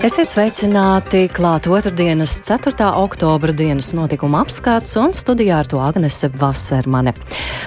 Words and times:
Esiet 0.00 0.32
sveicināti 0.32 1.26
klāt 1.28 1.66
otrdienas 1.68 2.38
4. 2.46 2.86
oktobra 3.02 3.52
dienas 3.52 3.90
notikuma 3.92 4.38
apskats 4.40 4.94
un 4.96 5.12
studijā 5.12 5.58
ar 5.60 5.66
to 5.68 5.76
Agnese 5.84 6.30
Vasermane. 6.40 7.12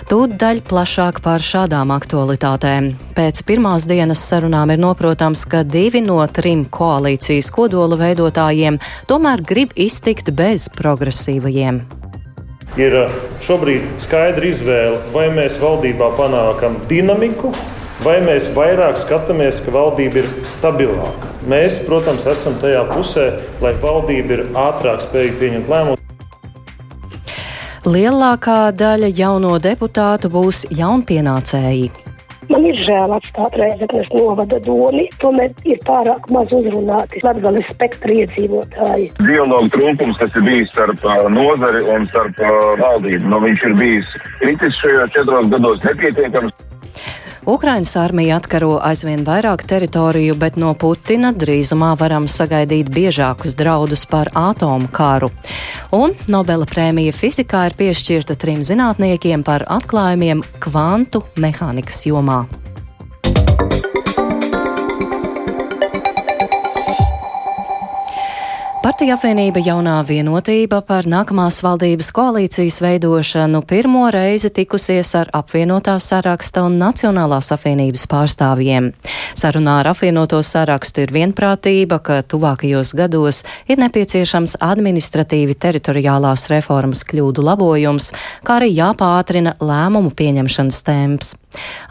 Tūdaļ 0.09 0.63
plašāk 0.65 1.19
par 1.21 1.45
šādām 1.45 1.91
aktualitātēm. 1.93 2.87
Pēc 3.13 3.43
pirmās 3.45 3.85
dienas 3.85 4.23
sarunām 4.25 4.73
ir 4.73 4.81
noprotams, 4.81 5.43
ka 5.45 5.61
divi 5.61 6.01
no 6.01 6.17
trim 6.25 6.63
koalīcijas 6.73 7.51
kodola 7.53 7.99
veidotājiem 8.01 8.79
tomēr 9.05 9.45
grib 9.45 9.77
iztikt 9.77 10.31
bez 10.33 10.65
progresīvajiem. 10.73 11.83
Ir 12.81 12.97
uh, 12.97 13.19
šobrīd 13.45 14.01
skaidra 14.01 14.49
izvēle, 14.49 15.03
vai 15.13 15.27
mēs 15.37 15.61
valdībā 15.61 16.09
panākam 16.17 16.81
dinamiku, 16.89 17.53
vai 18.01 18.17
mēs 18.25 18.49
vairāk 18.57 18.97
skatāmies, 18.97 19.61
ka 19.61 19.77
valdība 19.77 20.23
ir 20.25 20.33
stabilāka. 20.41 21.32
Mēs, 21.43 21.75
protams, 21.83 22.23
esam 22.29 22.53
tajā 22.61 22.85
pusē, 22.93 23.25
lai 23.59 23.73
valdība 23.83 24.37
ir 24.37 24.43
ātrāk 24.55 25.01
spējīga 25.03 25.39
pieņemt 25.41 25.71
lēmumus. 25.73 25.99
Lielākā 27.83 28.71
daļa 28.79 29.09
jauno 29.11 29.57
deputātu 29.59 30.31
būs 30.31 30.63
jaunpienācēji. 30.71 31.91
Man 32.47 32.65
ir 32.67 32.79
žēl 32.79 33.11
atstāt 33.15 33.55
reizes 33.59 34.09
novada 34.15 34.59
domu, 34.63 35.03
tomēr 35.19 35.51
ir 35.67 35.79
pārāk 35.87 36.27
maz 36.31 36.51
uzrunāti 36.55 37.19
Latvijas 37.23 37.71
spektra 37.71 38.17
iedzīvotāji. 38.23 39.09
Dialogu 39.19 39.71
trūkums 39.75 40.19
tas 40.19 40.35
ir 40.39 40.47
bijis 40.47 40.71
starp 40.71 41.03
nozari 41.35 41.83
un 41.91 42.07
starp 42.11 42.39
valdību. 42.79 43.31
Nu, 43.31 43.39
viņš 43.43 43.65
ir 43.67 43.75
bijis 43.79 44.11
kritis 44.39 44.79
šajos 44.79 45.15
četros 45.15 45.51
gados 45.51 45.83
nepietiekams. 45.87 46.55
Ukrainas 47.45 47.95
armija 47.99 48.37
atkaro 48.39 48.77
aizvien 48.87 49.25
vairāk 49.27 49.65
teritoriju, 49.67 50.35
bet 50.39 50.55
no 50.55 50.69
Putina 50.79 51.33
drīzumā 51.35 51.89
varam 51.99 52.29
sagaidīt 52.31 52.87
biežākus 52.95 53.57
draudus 53.59 54.05
par 54.07 54.31
atomu 54.31 54.87
karu. 54.87 55.27
Un 55.91 56.15
Nobela 56.31 56.63
prēmija 56.63 57.11
fizikā 57.11 57.65
ir 57.67 57.75
piešķirta 57.83 58.39
trim 58.39 58.63
zinātniekiem 58.63 59.43
par 59.43 59.67
atklājumiem 59.67 60.47
kvantu 60.63 61.25
mehānikas 61.35 62.05
jomā. 62.07 62.45
Partija 68.83 69.15
apvienība 69.15 69.61
jaunā 69.63 69.93
vienotība 70.03 70.81
par 70.83 71.05
nākamās 71.07 71.61
valdības 71.63 72.09
koalīcijas 72.11 72.81
veidošanu 72.83 73.61
pirmo 73.63 74.09
reizi 74.11 74.49
tikusies 74.51 75.13
ar 75.15 75.29
apvienotā 75.39 75.93
saraksta 76.03 76.65
un 76.67 76.75
Nacionālās 76.81 77.53
apvienības 77.55 78.03
pārstāvjiem. 78.11 78.89
Sarunā 79.39 79.77
ar 79.79 79.93
apvienoto 79.93 80.41
sarakstu 80.43 81.05
ir 81.05 81.13
vienprātība, 81.15 82.01
ka 82.03 82.17
tuvākajos 82.27 82.91
gados 82.99 83.45
ir 83.71 83.79
nepieciešams 83.85 84.57
administratīvi 84.59 85.55
teritoriālās 85.55 86.49
reformas 86.51 87.05
kļūdu 87.07 87.47
labojums, 87.47 88.11
kā 88.43 88.59
arī 88.59 88.73
jāpātrina 88.81 89.55
lēmumu 89.63 90.11
pieņemšanas 90.11 90.83
temps. 90.83 91.31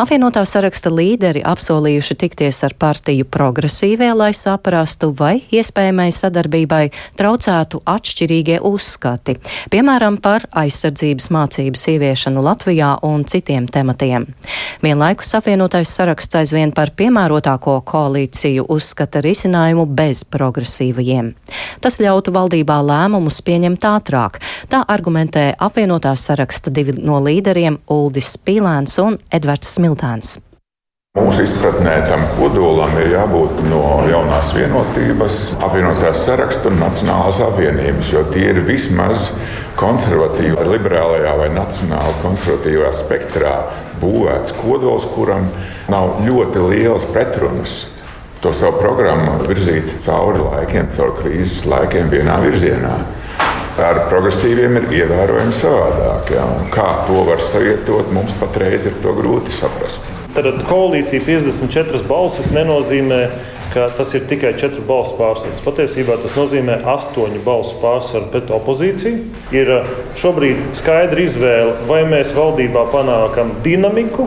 Apvienotā 0.02 0.42
saraksta 0.48 0.90
līderi 0.92 1.42
apsolījuši 1.46 2.16
tikties 2.18 2.62
ar 2.66 2.74
partiju 2.78 3.26
progresīvie, 3.30 4.10
lai 4.18 4.32
saprastu, 4.36 5.12
vai 5.16 5.36
iespējamai 5.54 6.08
sadarbībai 6.14 6.81
traucētu 7.18 7.82
atšķirīgie 7.88 8.58
uzskati, 8.66 9.36
piemēram, 9.72 10.18
par 10.22 10.46
aizsardzības 10.62 11.30
mācības 11.34 11.86
ieviešanu 11.94 12.42
Latvijā 12.44 12.94
un 13.06 13.24
citiem 13.28 13.68
tematiem. 13.70 14.26
Vienlaikus 14.82 15.34
apvienotais 15.38 15.92
saraksts 15.92 16.40
aizvien 16.40 16.72
par 16.74 16.94
piemērotāko 16.98 17.78
koalīciju 17.88 18.66
uzskata 18.72 19.22
risinājumu 19.24 19.86
bez 19.86 20.24
progresīvajiem. 20.24 21.32
Tas 21.82 22.00
ļautu 22.02 22.34
valdībā 22.34 22.78
lēmumus 22.86 23.42
pieņemt 23.46 23.88
ātrāk. 23.88 24.40
Tā 24.72 24.84
argumentē 24.88 25.52
apvienotā 25.58 26.14
saraksta 26.18 26.72
divi 26.74 26.98
no 27.00 27.20
līderiem 27.22 27.80
Uldis 27.92 28.36
Pīlēns 28.38 28.98
un. 29.02 29.20
Edvards 29.32 29.76
Smiltāns. 29.76 30.38
Mūsu 31.12 31.42
izpratnē 31.44 31.98
tam 32.08 32.22
kodolam 32.38 32.94
ir 33.02 33.10
jābūt 33.12 33.58
no 33.66 33.82
jaunās 34.08 34.54
vienotības, 34.56 35.40
apvienotās 35.60 36.22
saraksta 36.24 36.70
un 36.70 36.78
Nacionālās 36.80 37.36
apvienības, 37.44 38.12
jo 38.14 38.22
tie 38.32 38.46
ir 38.54 38.60
vismaz 38.64 39.28
konservatīvā, 39.76 40.64
liberālajā 40.70 41.34
vai 41.36 41.50
nacionāli 41.52 42.14
konservatīvā 42.22 42.94
spektrā 42.96 43.52
būvēts 44.00 44.56
kodols, 44.62 45.04
kuram 45.12 45.50
nav 45.92 46.22
ļoti 46.24 46.64
lielas 46.70 47.04
pretrunas. 47.12 47.76
To 48.40 48.54
savu 48.56 48.80
programmu 48.80 49.36
virzīt 49.50 49.92
cauri 50.00 50.40
laikiem, 50.46 50.88
cauri 50.96 51.18
krīzes 51.20 51.68
laikiem 51.68 52.08
vienā 52.08 52.40
virzienā 52.40 52.96
ar 53.84 54.02
progresīviem 54.08 54.80
ir 54.80 54.90
ievērojami 55.02 55.60
savādāk. 55.60 56.34
Ja? 56.38 56.48
Kā 56.72 56.88
to 57.04 57.28
var 57.28 57.44
savietot, 57.44 58.08
mums 58.16 58.32
patreiz 58.40 58.88
ir 58.88 58.96
grūti 59.04 59.52
saprast. 59.60 60.21
Tad 60.32 60.62
koalīcija 60.68 61.24
54 61.26 62.06
balsis 62.08 62.52
nenozīmē 62.54 63.26
ka 63.72 63.88
tas 63.96 64.14
ir 64.14 64.26
tikai 64.28 64.52
četru 64.60 64.84
balsu 64.84 65.16
pārsvars. 65.16 65.62
Patiesībā 65.64 66.18
tas 66.20 66.34
nozīmē 66.36 66.78
astoņu 66.92 67.40
balsu 67.44 67.78
pārsvaru 67.80 68.28
pret 68.32 68.52
opozīciju. 68.52 69.22
Ir 69.56 69.70
uh, 69.78 69.92
šobrīd 70.20 70.74
skaidra 70.76 71.24
izvēle, 71.24 71.76
vai 71.88 72.02
mēs 72.08 72.34
valdībā 72.36 72.84
panākam 72.92 73.54
dinamiku, 73.64 74.26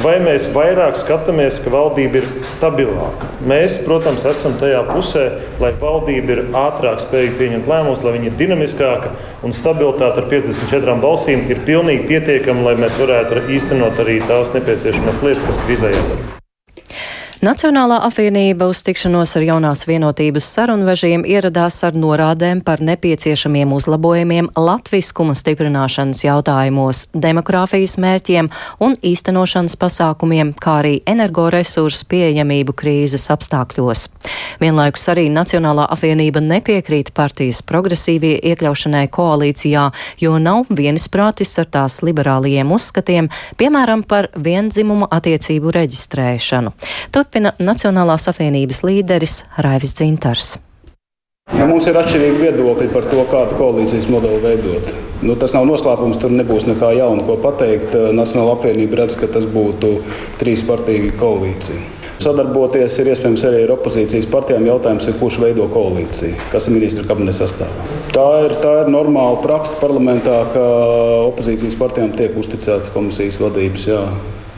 vai 0.00 0.16
mēs 0.24 0.48
vairāk 0.54 0.96
skatāmies, 1.00 1.60
ka 1.64 1.72
valdība 1.74 2.22
ir 2.22 2.30
stabilāka. 2.46 3.28
Mēs, 3.48 3.76
protams, 3.84 4.24
esam 4.28 4.56
tajā 4.60 4.80
pusē, 4.88 5.26
lai 5.60 5.74
valdība 5.80 6.38
ir 6.38 6.44
ātrāk 6.56 7.02
spējīga 7.04 7.40
pieņemt 7.42 7.70
lēmumus, 7.72 8.04
lai 8.06 8.16
viņa 8.16 8.30
ir 8.32 8.38
dinamiskāka 8.40 9.12
un 9.46 9.54
stabilitāte 9.54 10.22
ar 10.22 10.30
54 10.30 10.96
balsīm 11.04 11.46
ir 11.52 11.62
pilnīgi 11.68 12.08
pietiekama, 12.10 12.66
lai 12.70 12.74
mēs 12.82 12.98
varētu 13.02 13.46
īstenot 13.58 14.02
arī 14.02 14.18
tās 14.26 14.54
nepieciešamās 14.56 15.22
lietas, 15.22 15.46
kas 15.46 15.62
krīzē 15.66 15.94
jādara. 15.94 16.45
Nacionālā 17.46 18.00
apvienība 18.02 18.66
uz 18.66 18.80
tikšanos 18.82 19.36
ar 19.38 19.44
jaunās 19.46 19.84
vienotības 19.86 20.48
sarunvežiem 20.56 21.22
ieradās 21.30 21.76
ar 21.86 21.94
norādēm 21.94 22.58
par 22.66 22.80
nepieciešamiem 22.82 23.70
uzlabojumiem 23.76 24.48
latviskuma 24.58 25.36
stiprināšanas 25.38 26.24
jautājumos, 26.24 27.04
demogrāfijas 27.14 27.94
mērķiem 28.02 28.48
un 28.82 28.96
īstenošanas 28.98 29.76
pasākumiem, 29.78 30.50
kā 30.58 30.74
arī 30.80 30.96
energoresursu 31.06 32.08
pieejamību 32.10 32.74
krīzes 32.80 33.28
apstākļos. 33.36 34.08
Vienlaikus 34.58 35.06
arī 35.14 35.28
Nacionālā 35.30 35.86
apvienība 35.94 36.42
nepiekrīt 36.42 37.14
partijas 37.14 37.62
progresīvie 37.62 38.40
iekļaušanai 38.42 39.04
koalīcijā, 39.14 39.84
jo 40.24 40.34
nav 40.42 40.66
vienisprātis 40.82 41.54
ar 41.62 41.70
tās 41.78 42.00
liberālajiem 42.02 42.74
uzskatiem, 42.74 43.30
piemēram, 43.62 44.02
par 44.02 44.32
viendzimumu 44.34 45.06
attiecību 45.14 45.78
reģistrēšanu. 45.78 46.74
Tur 47.14 47.30
turpina 47.36 47.52
Nacionālās 47.60 48.24
apvienības 48.30 48.78
līderis 48.80 49.42
Raivis 49.60 49.92
Dzintars. 49.92 50.54
Ja 51.52 51.66
mums 51.68 51.84
ir 51.86 51.96
atšķirīgi 52.00 52.38
viedokļi 52.40 52.86
par 52.94 53.04
to, 53.10 53.24
kādu 53.28 53.58
koalīcijas 53.58 54.06
modeli 54.08 54.38
veidot. 54.40 54.88
Nu, 55.20 55.36
tas 55.36 55.52
nav 55.52 55.66
noslēpums, 55.68 56.16
tur 56.18 56.32
nebūs 56.32 56.64
nekā 56.66 56.94
jauna, 56.96 57.26
ko 57.28 57.36
pateikt. 57.42 57.92
Nacionāla 58.16 58.54
apvienība 58.56 59.02
redz, 59.02 59.18
ka 59.20 59.28
tas 59.28 59.44
būtu 59.44 59.98
trīs 60.40 60.64
partiju 60.66 61.12
koalīcija. 61.20 61.82
Sadarboties 62.24 62.96
ir 63.02 63.10
iespējams 63.12 63.44
arī 63.44 63.60
ar 63.66 63.74
opozīcijas 63.76 64.26
partijām. 64.32 64.64
Jautājums 64.66 65.10
ir, 65.10 65.18
kurš 65.20 65.36
veido 65.42 65.68
koalīciju, 65.74 66.38
kas 66.54 66.70
ir 66.70 66.78
ministru 66.78 67.04
kabineta 67.06 67.42
sastāvā. 67.42 67.90
Tā 68.16 68.30
ir, 68.46 68.56
tā 68.64 68.72
ir 68.80 68.90
normāla 68.94 69.42
praksa 69.44 69.76
parlamentā, 69.82 70.40
ka 70.56 70.64
opozīcijas 71.26 71.76
partijām 71.78 72.16
tiek 72.16 72.40
uzticētas 72.40 72.88
komisijas 72.96 73.38
vadības. 73.44 73.86
Jā. 73.92 74.00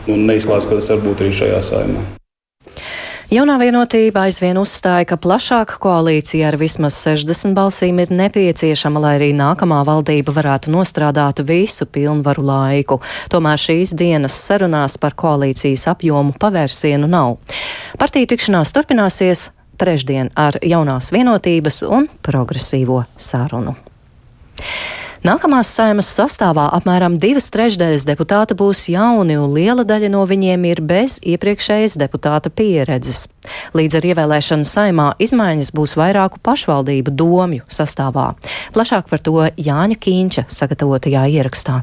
Un 0.08 0.24
neizslēdz, 0.30 0.70
ka 0.70 0.78
tas 0.78 0.94
var 0.94 1.04
būt 1.04 1.26
arī 1.26 1.34
šajā 1.42 1.60
saimē. 1.72 2.06
Jaunā 3.28 3.58
vienotība 3.60 4.22
aizvien 4.24 4.56
uzstāja, 4.56 5.04
ka 5.10 5.18
plašāka 5.20 5.74
koalīcija 5.84 6.46
ar 6.48 6.56
vismaz 6.56 6.96
60 7.02 7.52
balsīm 7.52 7.98
ir 8.00 8.08
nepieciešama, 8.08 9.02
lai 9.04 9.10
arī 9.18 9.26
nākamā 9.36 9.82
valdība 9.84 10.32
varētu 10.32 10.72
nostrādāt 10.72 11.42
visu 11.44 11.84
pilnvaru 11.92 12.46
laiku. 12.48 12.96
Tomēr 13.28 13.60
šīs 13.60 13.92
dienas 14.00 14.38
sarunās 14.46 14.96
par 14.96 15.12
koalīcijas 15.12 15.84
apjomu 15.92 16.32
pavērsienu 16.40 17.04
nav. 17.04 17.36
Partiju 18.00 18.30
tikšanās 18.32 18.72
turpināsies 18.72 19.50
trešdien 19.76 20.32
ar 20.32 20.56
jaunās 20.64 21.12
vienotības 21.12 21.82
un 21.84 22.08
progresīvo 22.24 23.02
sarunu. 23.20 23.76
Nākamās 25.28 25.68
saimas 25.76 26.08
sastāvā 26.08 26.70
apmēram 26.72 27.18
divas 27.20 27.50
trešdaļas 27.52 28.06
deputāta 28.08 28.54
būs 28.56 28.86
jauni, 28.88 29.34
un 29.36 29.50
liela 29.52 29.84
daļa 29.84 30.08
no 30.14 30.22
viņiem 30.24 30.64
ir 30.70 30.80
bez 30.80 31.18
iepriekšējas 31.20 31.98
deputāta 32.00 32.48
pieredzes. 32.48 33.26
Līdz 33.76 33.98
ar 33.98 34.08
ievēlēšanu 34.08 34.64
saimā 34.64 35.10
izmaiņas 35.20 35.74
būs 35.76 35.98
vairāku 36.00 36.40
pašvaldību 36.48 37.12
domju 37.12 37.68
sastāvā. 37.68 38.30
Plašāk 38.72 39.12
par 39.12 39.20
to 39.20 39.36
Jāņa 39.52 40.00
Kīņša 40.00 40.48
sagatavotajā 40.48 41.28
ierakstā. 41.36 41.82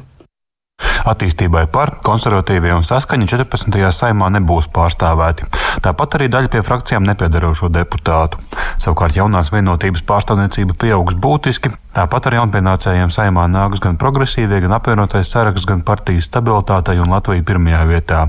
Attīstībai 1.06 1.68
par 1.70 1.92
konservatīvie 2.02 2.72
un 2.74 2.82
saskaņa 2.86 3.28
14. 3.30 3.76
saimā 3.94 4.26
nebūs 4.34 4.66
pārstāvēti. 4.74 5.46
Tāpat 5.84 6.16
arī 6.18 6.26
daļa 6.32 6.50
pie 6.50 6.62
frakcijām 6.66 7.06
nepiedarošo 7.06 7.70
deputātu. 7.70 8.40
Savukārt 8.82 9.14
jaunās 9.14 9.52
vienotības 9.54 10.02
pārstāvniecība 10.08 10.74
pieaugs 10.80 11.14
būtiski, 11.22 11.70
tāpat 11.94 12.26
ar 12.26 12.36
jaunpienācējiem 12.40 13.12
saimā 13.14 13.46
nāks 13.52 13.82
gan 13.84 13.98
progresīvie, 14.00 14.58
gan 14.64 14.74
apvienotais 14.76 15.30
saraksts, 15.30 15.68
gan 15.68 15.84
partijas 15.86 16.26
stabilitātei 16.26 16.98
un 16.98 17.14
Latvija 17.14 17.44
pirmajā 17.46 17.84
vietā. 17.86 18.24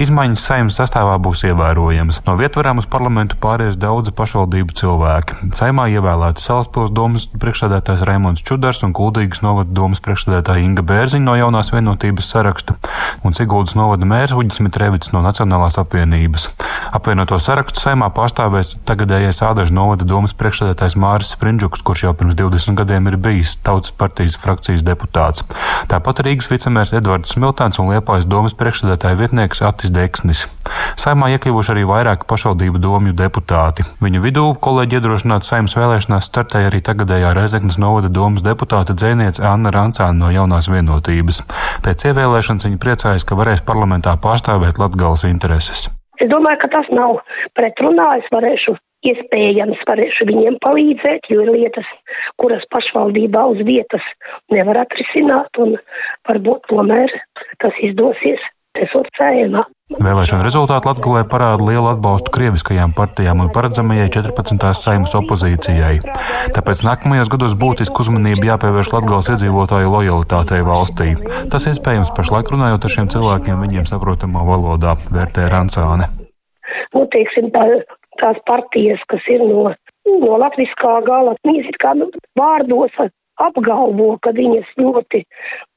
Izmaiņas 0.00 0.46
saimnes 0.48 0.80
sastāvā 0.80 1.18
būs 1.22 1.44
ievērojamas. 1.50 2.22
No 2.26 2.38
vietvarām 2.40 2.80
uz 2.80 2.88
parlamentu 2.90 3.36
pāries 3.42 3.76
daudzi 3.76 4.14
pašvaldību 4.16 4.76
cilvēki. 4.80 5.52
Saimā 5.56 5.90
ievēlēti 5.92 6.42
Salaspils 6.42 6.94
domas 6.96 7.28
priekšsēdētājs 7.36 8.06
Raimons 8.08 8.44
Čudars 8.46 8.82
un 8.88 8.96
Kuldīgas 8.96 9.44
novada 9.44 9.72
domas 9.76 10.02
priekšsēdētāja 10.04 10.64
Inga 10.64 10.86
Bērziņa 10.86 11.28
no 11.28 11.36
jaunās 11.38 11.72
vienotības 11.76 12.32
saraksta 12.32 12.76
un 13.26 13.34
Siguldas 13.36 13.76
novada 13.78 14.06
mērs 14.08 14.34
Uģis 14.36 14.62
Mitrevits 14.64 15.12
no 15.14 15.22
Nacionālās 15.24 15.78
apvienības. 15.80 16.48
Apvienoto 16.96 17.38
sarakstu 17.42 17.82
saimā 17.82 18.08
pārstāvēs 18.14 18.76
tagadējais 18.88 19.42
Ādažu 19.46 19.74
novada 19.76 20.06
domas 20.08 20.34
priekšsēdētājs 20.38 20.98
Māris 21.00 21.32
Sprindžuks, 21.34 21.82
kurš 21.86 22.06
jau 22.06 22.14
pirms 22.18 22.38
20 22.38 22.78
gadiem 22.78 23.10
ir 23.10 23.18
bijis 23.20 23.56
Tautas 23.66 23.94
partijas 23.96 24.38
frakcijas 24.40 24.84
deputāts. 24.86 25.44
Tāpat 25.90 26.22
Rīgas 26.26 26.50
vicemērs 26.52 26.94
Edvards 26.96 27.34
Smiltēns 27.36 27.80
un 27.82 27.90
Liepājas 27.92 28.28
domas 28.30 28.56
priekšsēdētāja 28.58 29.20
vietnieks 29.20 29.62
Atis 29.66 29.92
Deksnis. 29.94 30.46
Saimā 30.98 31.28
iekļuvuši 31.34 31.72
arī 31.74 31.84
vairāki 31.88 32.26
pašvaldību 32.30 32.80
domju 32.82 33.14
deputāti. 33.16 33.84
Viņu 34.02 34.22
vidū 34.24 34.46
kolēģi 34.62 34.98
iedrošināti 34.98 35.48
saimnes 35.48 35.76
vēlēšanās 35.78 36.28
startēja 36.30 36.70
arī 36.70 36.80
tagadējā 36.86 37.32
Rezeknas 37.36 37.78
novada 37.82 38.10
domas 38.12 38.44
deputāte 38.46 38.96
dzēniece 38.96 39.44
Anna 39.46 39.72
Rancāna 39.74 40.16
no 40.16 40.32
jaunās 40.34 40.70
vienotības. 40.72 41.42
Pēc 41.84 42.08
ievēlēšanas 42.10 42.66
viņa 42.68 42.80
priecājas, 42.82 43.26
ka 43.26 43.38
varēs 43.38 43.62
parlamentā 43.66 44.16
pārstāvēt 44.22 44.80
Latgales 44.82 45.26
intereses. 45.28 45.86
Es 46.20 46.30
domāju, 46.32 46.62
ka 46.64 46.72
tas 46.72 46.88
nav 46.96 47.20
pretrunā. 47.58 48.08
Es 48.22 48.28
varēšu 48.32 48.76
iespējams 49.06 49.82
varēšu 49.88 50.26
viņiem 50.30 50.58
palīdzēt, 50.64 51.28
jo 51.30 51.44
ir 51.44 51.52
lietas, 51.52 51.88
kuras 52.40 52.64
pašvaldībā 52.72 53.44
uz 53.52 53.62
vietas 53.68 54.04
nevar 54.54 54.80
atrisināt, 54.86 55.60
un 55.60 55.76
varbūt 56.28 56.68
tomēr 56.72 57.12
tas 57.62 57.76
izdosies 57.84 58.42
esot 58.84 59.08
cēmā. 59.18 59.64
Vēlēšana 59.86 60.42
rezultāti 60.42 60.88
Latvijā 60.88 61.22
parāda 61.30 61.62
lielu 61.62 61.86
atbalstu 61.92 62.32
krieviskajām 62.34 62.90
partijām 62.96 63.44
un 63.44 63.52
paredzamajai 63.54 64.08
14. 64.16 64.70
saimas 64.74 65.14
opozīcijai. 65.14 66.00
Tāpēc 66.56 66.82
nākamajos 66.88 67.30
gados 67.30 67.54
būtiski 67.60 68.02
uzmanība 68.02 68.50
jāpievērš 68.50 68.90
Latvijas 68.96 69.30
iedzīvotāju 69.36 69.92
lojalitātei 69.92 70.58
valstī. 70.66 71.12
Tas 71.52 71.68
iespējams 71.70 72.10
pašlaik 72.18 72.50
runājot 72.50 72.88
ar 72.88 72.94
šiem 72.96 73.12
cilvēkiem 73.14 73.62
viņiem 73.62 73.86
saprotamā 73.86 74.42
valodā, 74.48 74.96
vērtē 75.14 75.46
Rancāne. 75.54 76.10
Nu, 76.96 77.04
teiksim, 77.14 77.52
tā, 77.54 77.62
tās 78.18 78.42
partijas, 78.50 79.02
kas 79.12 79.22
ir 79.30 79.46
no, 79.46 79.70
no 80.18 80.40
latviskā 80.42 80.98
gala, 81.06 81.38
viņas 81.46 81.70
ir 81.70 81.78
kā 81.82 81.94
nu, 81.98 82.10
vārdos 82.38 82.98
apgalvo, 83.42 84.08
ka 84.24 84.32
viņas 84.36 84.72
ļoti 84.80 85.22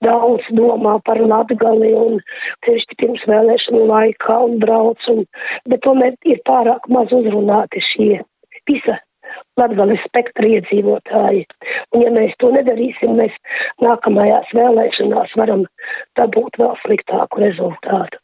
daudz 0.05 0.47
domā 0.55 0.97
par 1.05 1.21
Latgali 1.21 1.91
un 1.97 2.19
tieši 2.67 2.97
pirms 3.01 3.25
vēlēšanu 3.29 3.83
laikā 3.91 4.39
un 4.47 4.57
brauc, 4.63 5.11
un, 5.11 5.25
bet 5.69 5.83
tomēr 5.85 6.15
ir 6.29 6.41
pārāk 6.49 6.89
maz 6.93 7.13
uzrunāti 7.15 7.83
šie 7.91 8.13
visa 8.69 8.99
Latgales 9.59 10.01
spektra 10.07 10.47
iedzīvotāji. 10.55 11.43
Un 11.93 12.05
ja 12.05 12.13
mēs 12.15 12.31
to 12.41 12.49
nedarīsim, 12.55 13.17
mēs 13.19 13.35
nākamajās 13.83 14.49
vēlēšanās 14.57 15.35
varam 15.37 15.67
dabūt 16.17 16.57
vēl 16.61 16.73
sliktāku 16.85 17.43
rezultātu. 17.43 18.21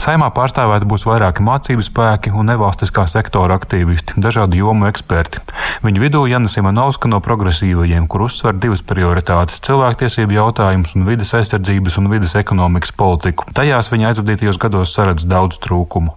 Saimā 0.00 0.30
pārstāvēti 0.34 0.88
būs 0.88 1.06
vairāki 1.08 1.44
mācību 1.46 1.84
spēki 1.84 2.32
un 2.36 2.48
nevalstiskā 2.50 3.06
sektora 3.10 3.58
aktīvisti, 3.60 4.20
dažādu 4.22 4.60
jomu 4.60 4.88
eksperti. 4.90 5.42
Viņu 5.84 6.04
vidū 6.04 6.24
Jana 6.30 6.48
Simonovska 6.48 7.10
no 7.10 7.20
progresīvajiem, 7.24 8.08
kur 8.10 8.26
uzsver 8.28 8.56
divas 8.56 8.82
prioritātes- 8.82 9.60
cilvēktiesību 9.66 10.38
jautājumus 10.38 10.96
un 10.96 11.06
vidas 11.08 11.34
aizsardzības 11.34 11.98
un 11.98 12.10
vidas 12.10 12.34
ekonomikas 12.34 12.92
politiku. 12.92 13.44
Tajās 13.54 13.90
viņa 13.92 14.12
aizvadītajos 14.12 14.58
gados 14.58 14.94
saredz 14.94 15.24
daudz 15.24 15.58
trūkumu. 15.58 16.16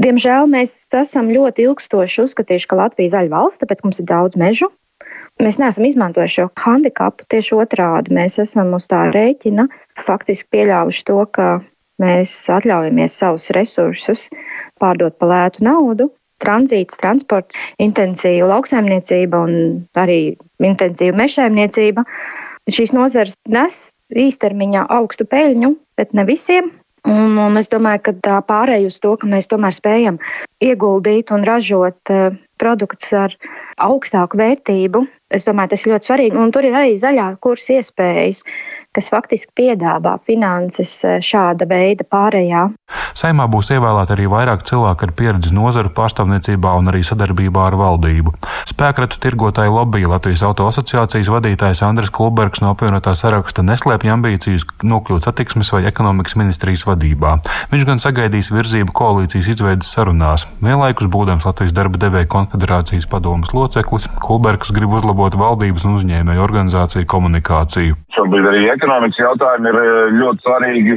Diemžēl 0.00 0.46
mēs 0.48 0.86
esam 0.94 1.28
ļoti 1.28 1.66
ilgstoši 1.66 2.22
uzskatījuši, 2.24 2.68
ka 2.70 2.76
Latvija 2.76 3.08
ir 3.08 3.14
zaļa 3.14 3.30
valsts, 3.34 3.60
tāpēc 3.60 3.82
mums 3.84 3.98
ir 3.98 4.06
daudz 4.06 4.38
mežu. 4.38 4.70
Mēs 5.40 5.56
neesam 5.60 5.86
izmantojuši 5.88 6.36
šo 6.36 6.46
handikapu 6.60 7.24
tieši 7.32 7.56
otrādi. 7.56 8.12
Mēs 8.12 8.38
esam 8.42 8.74
uz 8.76 8.86
tā 8.90 9.06
rēķina 9.12 9.66
faktiski 10.04 10.48
pieļāvuši 10.52 11.04
to, 11.08 11.18
ka 11.32 11.46
mēs 12.00 12.32
atļaujamies 12.50 13.18
savus 13.22 13.50
resursus 13.56 14.26
pārdot 14.80 15.16
par 15.20 15.32
lētu 15.34 15.64
naudu. 15.66 16.10
Tranzīts, 16.40 16.96
transports, 16.96 17.56
intensīva 17.84 18.48
lauksaimniecība 18.48 19.42
un 19.44 19.56
arī 20.00 20.20
intensīva 20.64 21.18
mežsaimniecība. 21.20 22.06
Šīs 22.72 22.94
nozares 22.96 23.36
nes 23.48 23.76
īstermiņā 24.16 24.86
augstu 24.88 25.26
peļņu, 25.28 25.74
bet 26.00 26.16
ne 26.16 26.24
visiem. 26.28 26.72
Un, 27.08 27.36
un 27.40 27.56
es 27.56 27.70
domāju, 27.72 28.02
ka 28.08 28.12
tā 28.24 28.38
pārēj 28.44 28.88
uz 28.90 28.98
to, 29.00 29.14
ka 29.20 29.28
mēs 29.28 29.48
tomēr 29.48 29.72
spējam 29.72 30.18
ieguldīt 30.64 31.32
un 31.32 31.46
ražot 31.48 32.12
uh, 32.12 32.34
produktus 32.60 33.12
ar 33.16 33.36
augstāku 33.80 34.40
vērtību, 34.40 35.06
es 35.30 35.46
domāju, 35.46 35.74
tas 35.74 35.86
ir 35.86 35.94
ļoti 35.94 36.10
svarīgi. 36.10 36.38
Un 36.40 36.52
tur 36.54 36.66
ir 36.66 36.76
arī 36.76 36.98
zaļā 37.00 37.32
kursa 37.42 37.78
iespējas. 37.78 38.44
Kas 38.90 39.06
faktiski 39.06 39.52
piedāvā 39.54 40.16
finanses 40.26 40.96
eh, 41.06 41.20
šāda 41.22 41.68
veida 41.70 42.02
pārējā. 42.10 42.64
Saimā 43.14 43.44
būs 43.46 43.68
ievēlēti 43.70 44.16
arī 44.16 44.24
vairāk 44.32 44.64
cilvēku 44.66 45.06
ar 45.06 45.12
pieredzi 45.14 45.52
nozaru 45.54 45.92
pārstāvniecībā 45.94 46.72
un 46.74 46.90
arī 46.90 47.04
sadarbībā 47.06 47.68
ar 47.68 47.76
valdību. 47.78 48.32
Spēkratu 48.66 49.20
tirgotāju 49.22 49.76
lobby 49.76 50.02
Latvijas 50.10 50.42
auto 50.48 50.66
asociācijas 50.66 51.30
vadītājs 51.30 51.84
Andris 51.86 52.10
Klubergs 52.10 52.64
no 52.64 52.72
apvienotā 52.74 53.14
saraksta 53.14 53.62
neslēpj 53.62 54.10
ambīcijas 54.16 54.66
nokļūt 54.82 55.28
satiksmes 55.28 55.70
vai 55.76 55.84
ekonomikas 55.86 56.34
ministrijas 56.40 56.82
vadībā. 56.88 57.36
Viņš 57.70 57.86
gan 57.92 58.02
sagaidīs 58.02 58.50
virzību 58.50 58.90
koalīcijas 58.90 59.52
izveidas 59.54 59.94
sarunās. 59.94 60.48
Vienlaikus 60.66 61.06
būdams 61.14 61.46
Latvijas 61.46 61.78
darba 61.78 62.02
devēja 62.02 62.26
konfederācijas 62.34 63.06
padomas 63.06 63.54
loceklis, 63.54 64.10
Klubergs 64.18 64.74
grib 64.74 64.98
uzlabot 64.98 65.19
valdības 65.40 65.84
un 65.86 65.96
uzņēmēju 65.98 66.42
organizāciju 66.44 67.08
komunikāciju. 67.12 67.96
Šobrīd 68.16 68.46
arī 68.50 68.62
ekonomikas 68.72 69.20
jautājumi 69.20 69.68
ir 69.72 69.78
eh, 69.80 69.90
ļoti 70.20 70.46
svarīgi. 70.46 70.96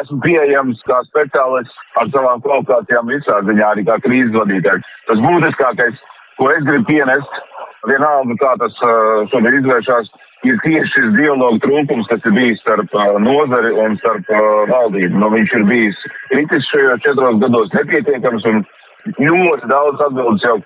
Esmu 0.00 0.18
pieejams 0.24 0.82
kā 0.88 0.98
speciālists 1.06 1.98
ar 2.00 2.10
savām 2.14 2.42
kvalifikācijām 2.42 3.10
visā 3.10 3.40
ziņā, 3.46 3.66
arī 3.70 3.84
kā 3.86 3.98
krīzes 4.04 4.34
vadītājs. 4.34 4.86
Tas 5.10 5.22
būtiskākais, 5.22 5.98
ko 6.38 6.50
es 6.54 6.64
gribu 6.66 6.88
pienest, 6.90 7.42
vienalga 7.90 8.38
kā 8.42 8.54
tas 8.62 8.78
eh, 8.86 9.26
šobrīd 9.34 9.60
izvēršās, 9.60 10.10
ir 10.46 10.58
tieši 10.62 10.92
šis 10.94 11.12
dialogu 11.16 11.58
trūkums, 11.64 12.06
kas 12.10 12.22
ir 12.28 12.34
bijis 12.36 12.60
starp 12.62 12.92
uh, 12.94 13.16
nozari 13.18 13.72
un 13.82 13.96
starp 13.98 14.28
valdību. 14.70 15.16
Nu, 15.18 15.30
viņš 15.32 15.54
ir 15.58 15.64
bijis 15.66 16.02
kritisks 16.30 16.70
šajos 16.70 17.02
četros 17.06 17.40
gados 17.42 17.72
nepietiekams 17.74 18.44
un 18.50 18.60
ļoti 19.18 19.70
daudz 19.70 20.02
atbildes 20.06 20.44
jau 20.46 20.58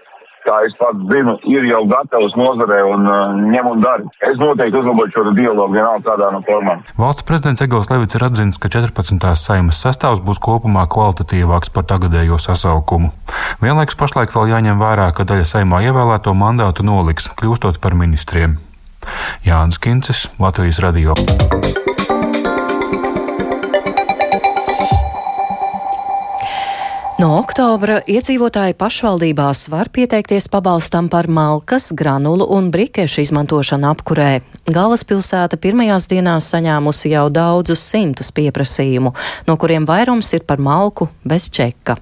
kā 0.47 0.57
es 0.67 0.75
pats 0.81 1.05
zinu, 1.11 1.37
ir 1.51 1.67
jau 1.69 1.83
gatavs 1.91 2.37
nozarē 2.39 2.81
un 2.89 3.09
uh, 3.09 3.35
ņem 3.53 3.71
un 3.73 3.85
dara. 3.85 4.07
Es 4.31 4.41
noteikti 4.41 4.81
uzlabošu 4.81 5.15
šo 5.17 5.35
dialogu 5.37 5.77
vienalga 5.77 6.05
kādā 6.11 6.31
no 6.35 6.43
formām. 6.49 6.83
Valsts 7.01 7.27
prezidents 7.29 7.65
Egils 7.65 7.91
Levits 7.93 8.19
ir 8.19 8.27
atzīmis, 8.29 8.61
ka 8.61 8.73
14. 8.73 9.31
saimas 9.41 9.83
sastāvs 9.85 10.25
būs 10.25 10.43
kopumā 10.43 10.87
kvalitatīvāks 10.91 11.73
par 11.75 11.87
tagadējo 11.91 12.41
sasaukumu. 12.43 13.13
Vienlaikus 13.63 13.99
pašlaik 14.01 14.35
vēl 14.37 14.55
jāņem 14.55 14.83
vērā, 14.83 15.11
ka 15.17 15.29
daļa 15.29 15.49
saimā 15.53 15.85
ievēlēto 15.89 16.35
mandātu 16.37 16.87
noliks, 16.87 17.31
kļūstot 17.41 17.81
par 17.83 17.99
ministriem. 17.99 18.59
Jānis 19.47 19.81
Kincis, 19.81 20.29
Latvijas 20.39 20.83
Radio. 20.85 21.17
No 27.21 27.35
oktobra 27.37 27.99
iedzīvotāji 28.09 28.73
pašvaldībās 28.81 29.67
var 29.69 29.91
pieteikties 29.93 30.47
pabalstam 30.49 31.11
par 31.13 31.27
malkas, 31.29 31.91
granulu 31.93 32.47
un 32.57 32.71
brikešu 32.73 33.21
izmantošanu 33.21 33.91
apkurē. 33.91 34.29
Galvaspilsēta 34.73 35.59
pirmajās 35.61 36.07
dienās 36.09 36.49
saņēmusi 36.49 37.11
jau 37.13 37.27
daudzus 37.29 37.83
simtus 37.91 38.31
pieprasījumu, 38.33 39.13
no 39.45 39.57
kuriem 39.61 39.85
vairums 39.91 40.33
ir 40.33 40.47
par 40.49 40.63
malku 40.65 41.11
bez 41.29 41.51
čeka. 41.53 41.99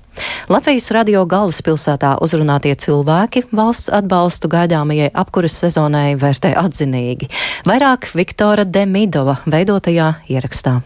Latvijas 0.55 0.87
radio 0.95 1.25
galvaspilsētā 1.27 2.13
uzrunātie 2.23 2.77
cilvēki 2.79 3.49
valsts 3.51 3.91
atbalstu 3.99 4.53
gaidāmajai 4.53 5.09
apkuras 5.19 5.59
sezonai 5.65 6.13
vērtē 6.21 6.55
atzinīgi. 6.63 7.27
Vairāk 7.67 8.13
Viktora 8.15 8.69
Demidova 8.69 9.41
veidotajā 9.51 10.13
ierakstā. 10.31 10.77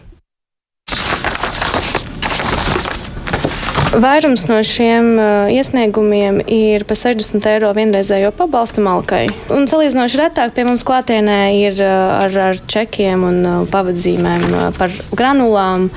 Vairums 3.93 4.47
no 4.49 4.55
šiem 4.65 5.11
uh, 5.21 5.51
iesniegumiem 5.53 6.39
ir 6.49 6.81
par 6.89 6.97
60 6.97 7.45
eiro 7.51 7.69
vienreizējo 7.77 8.31
pabalstu 8.33 8.81
malkai. 8.81 9.27
Un 9.53 9.67
salīdzinoši 9.69 10.17
retāk 10.17 10.55
pie 10.55 10.63
mums 10.65 10.81
klātienē 10.87 11.37
ir 11.59 11.77
uh, 11.77 12.23
ar, 12.23 12.37
ar 12.47 12.61
čekiem 12.73 13.21
un 13.27 13.37
uh, 13.45 13.59
pavadzīmēm 13.69 14.47
par 14.79 14.95
granulām, 15.13 15.91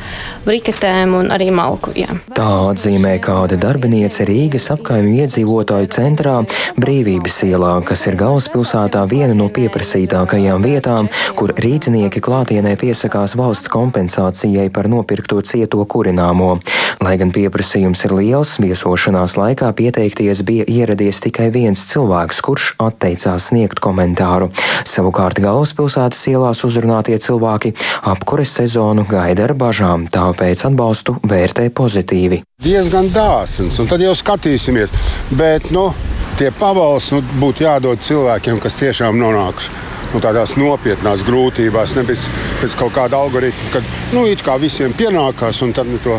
briketēm 0.44 1.14
un 1.16 1.32
arī 1.32 1.48
malku. 1.56 1.94
Jā. 1.96 2.18
Tā 2.36 2.50
atzīmē 2.74 3.14
kāda 3.24 3.56
darbiniece 3.60 4.26
Rīgas 4.28 4.68
apkaimju 4.76 5.24
iedzīvotāju 5.24 5.88
centrā 5.96 6.36
Brīvības 6.76 7.40
ielā, 7.48 7.72
kas 7.88 8.04
ir 8.10 8.20
galvaspilsētā 8.20 9.06
viena 9.08 9.32
no 9.38 9.48
pieprasītākajām 9.48 10.68
vietām, 10.68 11.08
kur 11.38 11.56
rīznieki 11.56 12.20
klātienē 12.28 12.76
piesakās 12.76 13.38
valsts 13.40 13.72
kompensācijai 13.72 14.68
par 14.68 14.92
nopirkto 14.92 15.40
cieto 15.40 15.80
kurināmo. 15.88 16.58
Lai 17.00 17.16
gan 17.20 17.32
pieprasījums 17.32 17.85
ir 17.94 18.12
liels, 18.16 18.56
viesošanās 18.58 19.36
laikā 19.38 19.68
pieteikties 19.78 20.40
bija 20.48 20.64
ieradies 20.66 21.20
tikai 21.22 21.46
viens 21.54 21.84
cilvēks, 21.90 22.40
kurš 22.42 22.66
atteicās 22.82 23.50
sniegt 23.52 23.78
komentāru. 23.84 24.48
Savukārt 24.88 25.38
galvaspilsētas 25.44 26.24
ielās 26.32 26.64
uzrunātie 26.66 27.18
cilvēki 27.22 27.74
apkures 28.10 28.56
sezonu 28.58 29.06
gaida 29.06 29.46
ar 29.46 29.54
bažām, 29.54 30.08
tāpēc 30.10 30.66
atbalstu 30.66 31.18
vērtē 31.22 31.68
pozitīvi. 31.70 32.42
Diezgan 32.66 33.12
dāsns, 33.14 33.78
un 33.78 33.90
tad 33.90 34.02
jau 34.02 34.14
skatīsimies. 34.18 34.94
Bet, 35.38 35.70
nu, 35.70 35.92
tie 36.40 36.50
pabalsti 36.50 37.18
nu, 37.18 37.26
būtu 37.38 37.68
jādod 37.68 38.02
cilvēkiem, 38.02 38.58
kas 38.64 38.80
tiešām 38.82 39.20
nonāks 39.20 39.70
nu, 40.12 40.22
tādās 40.22 40.56
nopietnās 40.58 41.24
grūtībās, 41.26 41.96
nevis 41.98 42.26
pēc 42.62 42.76
kaut 42.80 42.94
kāda 42.96 43.20
algoritma, 43.20 43.70
kad 43.74 43.94
nu, 44.16 44.26
it 44.30 44.42
kā 44.44 44.56
visiem 44.60 44.94
pienākās 44.96 45.62
un 45.66 45.74
tad 45.76 45.90
nu, 45.90 46.00
to 46.04 46.18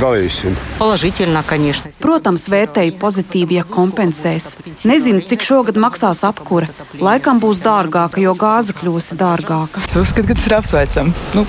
dalīsim. 0.00 0.56
Protams, 2.02 2.46
vērtēju 2.52 2.96
pozitīvi, 3.00 3.58
ja 3.60 3.64
kompensēs. 3.68 4.54
Nezinu, 4.88 5.24
cik 5.28 5.44
šogad 5.46 5.80
maksās 5.80 6.24
apkūra. 6.26 6.70
Laikam 7.00 7.42
būs 7.42 7.62
dārgāka, 7.64 8.22
jo 8.24 8.36
gāze 8.38 8.76
kļūs 8.76 9.12
dārgāka. 9.20 9.84
Es 9.88 9.98
uzskatu, 10.00 10.30
ka 10.30 10.38
tas 10.38 10.48
ir 10.50 10.58
apsveicami. 10.60 11.18
Nu, 11.38 11.46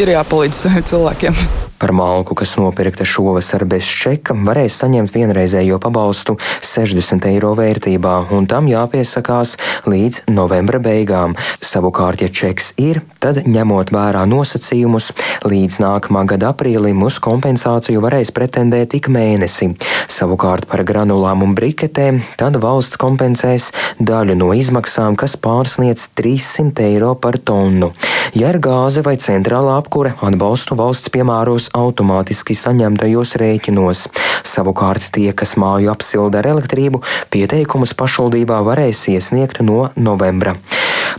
ir 0.00 0.14
jāpalīdz 0.16 0.64
saviem 0.64 0.86
cilvēkiem. 0.92 1.59
Par 1.80 1.94
malku, 1.96 2.34
kas 2.36 2.58
nopirkta 2.60 3.06
šovasar 3.08 3.62
bez 3.64 3.86
čeka, 3.88 4.34
varēs 4.44 4.74
saņemt 4.82 5.14
vienreizējo 5.14 5.78
pabalstu 5.80 6.34
60 6.60 7.24
eiro 7.30 7.54
vērtībā, 7.56 8.16
un 8.36 8.44
tam 8.44 8.68
jāpiesakās 8.68 9.54
līdz 9.88 10.26
novembra 10.28 10.76
beigām. 10.84 11.32
Savukārt, 11.64 12.20
ja 12.20 12.28
čeks 12.28 12.74
ir, 12.76 13.00
tad 13.16 13.46
ņemot 13.48 13.94
vērā 13.96 14.26
nosacījumus, 14.28 15.08
līdz 15.48 15.80
nākamā 15.80 16.26
gada 16.28 16.50
aprīlim 16.52 17.00
uz 17.06 17.16
kompensāciju 17.24 18.04
varēs 18.04 18.34
pretendēt 18.36 18.98
ik 19.00 19.08
mēnesi. 19.08 19.70
Savukārt 20.12 20.68
par 20.68 20.84
granulām 20.84 21.46
un 21.46 21.56
briketēm 21.56 22.20
tad 22.36 22.60
valsts 22.60 23.00
kompensēs 23.00 23.70
daļu 23.96 24.36
no 24.36 24.52
izmaksām, 24.52 25.16
kas 25.16 25.38
pārsniedz 25.40 26.10
300 26.20 26.90
eiro 26.92 27.14
par 27.16 27.40
tonu. 27.40 27.94
Ja 28.36 28.52
ir 28.52 28.60
gāze 28.62 29.00
vai 29.02 29.16
centrālā 29.18 29.80
apkure, 29.80 30.12
atbalstu 30.20 30.76
valsts 30.78 31.08
piemēros 31.10 31.69
automātiski 31.76 32.56
saņemtajos 32.58 33.36
rēķinos. 33.40 34.06
Savukārt 34.46 35.10
tie, 35.14 35.30
kas 35.36 35.56
māju 35.60 35.92
apsilda 35.92 36.42
ar 36.42 36.50
elektrību, 36.54 37.02
pieteikumus 37.32 37.94
pašvaldībā 37.98 38.60
varēs 38.66 39.06
iesniegt 39.12 39.62
no 39.66 39.90
novembra. 39.96 40.56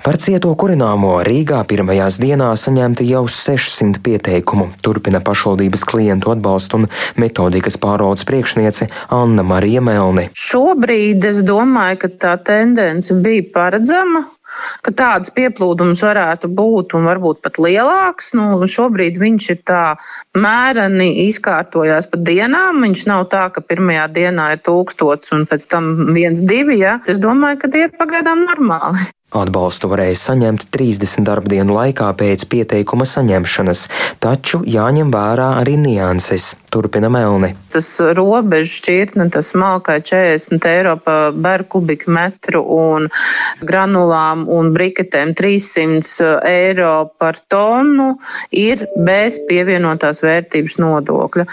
Par 0.02 0.16
cieto 0.18 0.50
kurināmo 0.58 1.18
Rīgā 1.26 1.60
pirmajās 1.70 2.18
dienās 2.22 2.64
saņemti 2.66 3.06
jau 3.10 3.26
600 3.30 4.00
pieteikumu, 4.06 4.70
turpina 4.82 5.20
pašvaldības 5.22 5.84
klientu 5.92 6.32
atbalstu 6.34 6.80
un 6.82 6.88
metodikas 7.22 7.78
pārvaldes 7.82 8.26
priekšniece 8.30 8.88
Anna 9.14 9.46
Marija 9.46 9.84
Melni. 9.84 10.30
Šobrīd 10.34 11.28
es 11.30 11.44
domāju, 11.46 12.04
ka 12.06 12.14
tā 12.26 12.36
tendence 12.48 13.14
bija 13.14 13.50
paredzama 13.54 14.26
ka 14.86 14.94
tāds 14.96 15.34
pieplūdums 15.36 16.04
varētu 16.06 16.50
būt 16.52 16.96
un 16.98 17.08
varbūt 17.10 17.42
pat 17.46 17.60
lielāks. 17.62 18.34
Nu, 18.38 18.60
šobrīd 18.62 19.20
viņš 19.22 19.50
ir 19.56 19.62
tā 19.68 19.84
mēreni 20.38 21.28
izkārtojās 21.28 22.10
pa 22.12 22.20
dienām. 22.20 22.84
Viņš 22.86 23.08
nav 23.12 23.28
tā, 23.34 23.48
ka 23.54 23.64
pirmajā 23.66 24.08
dienā 24.16 24.52
ir 24.56 24.64
tūkstots 24.66 25.34
un 25.38 25.48
pēc 25.50 25.68
tam 25.72 26.14
viens, 26.16 26.44
divi. 26.44 26.82
Ja? 26.82 27.00
Es 27.08 27.22
domāju, 27.22 27.64
ka 27.64 27.74
tie 27.74 27.88
ir 27.88 27.98
pagaidām 27.98 28.46
normāli. 28.48 29.12
Atbalstu 29.32 29.88
varēja 29.88 30.18
saņemt 30.20 30.66
30 30.76 31.24
darbdienu 31.24 31.78
laikā 31.78 32.10
pēc 32.20 32.44
pieteikuma 32.52 33.08
saņemšanas, 33.08 33.86
taču 34.20 34.60
jāņem 34.68 35.14
vērā 35.14 35.54
arī 35.62 35.78
nianses. 35.80 36.52
Turpina 36.72 37.10
Melni. 37.12 37.52
Tas 37.72 37.88
robežu 38.16 38.70
šķirtne, 38.78 39.28
tas 39.34 39.52
malkai 39.60 40.00
40 40.04 40.68
eiro 40.72 40.96
par 41.04 41.66
kubikmetru 41.72 42.62
un 42.76 43.08
granulām 43.62 44.46
un 44.52 44.72
briketēm 44.76 45.34
300 45.38 46.30
eiro 46.48 46.94
par 47.20 47.40
tonu 47.52 48.14
ir 48.56 48.86
bez 48.96 49.40
pievienotās 49.50 50.24
vērtības 50.24 50.78
nodokļa. 50.82 51.46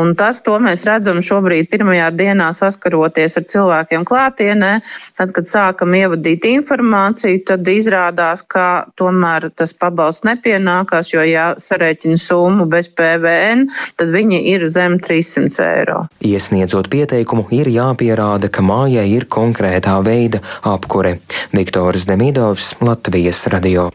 Un 0.00 0.14
tas, 0.18 0.40
to 0.44 0.56
mēs 0.62 0.86
redzam 0.88 1.20
šobrīd 1.24 1.68
pirmajā 1.72 2.08
dienā 2.16 2.50
saskaroties 2.56 3.38
ar 3.40 3.48
cilvēkiem 3.52 4.06
klātienē, 4.08 4.72
tad, 5.18 5.34
kad 5.36 5.50
sākam 5.50 5.94
ievadīt 5.98 6.48
informāciju, 6.48 7.44
tad 7.52 7.68
izrādās, 7.68 8.44
ka 8.48 8.86
tomēr 8.96 9.50
tas 9.56 9.76
pabalsts 9.76 10.26
nepienākās, 10.28 11.12
jo 11.14 11.24
ja 11.26 11.52
sarēķina 11.60 12.20
summu 12.20 12.68
bez 12.72 12.88
PVN, 12.96 13.68
tad 14.00 14.12
viņi 14.14 14.42
ir 14.54 14.61
zem 14.70 14.98
300 15.02 15.66
eiro. 15.66 16.04
Iesniedzot 16.24 16.90
pieteikumu, 16.92 17.46
ir 17.54 17.70
jāpierāda, 17.72 18.50
ka 18.52 18.64
mājai 18.64 19.08
ir 19.12 19.26
konkrētā 19.26 19.98
veida 20.06 20.42
apkure. 20.68 21.18
Viktors 21.56 22.06
Demidovs, 22.08 22.74
Latvijas 22.80 23.46
radio. 23.52 23.90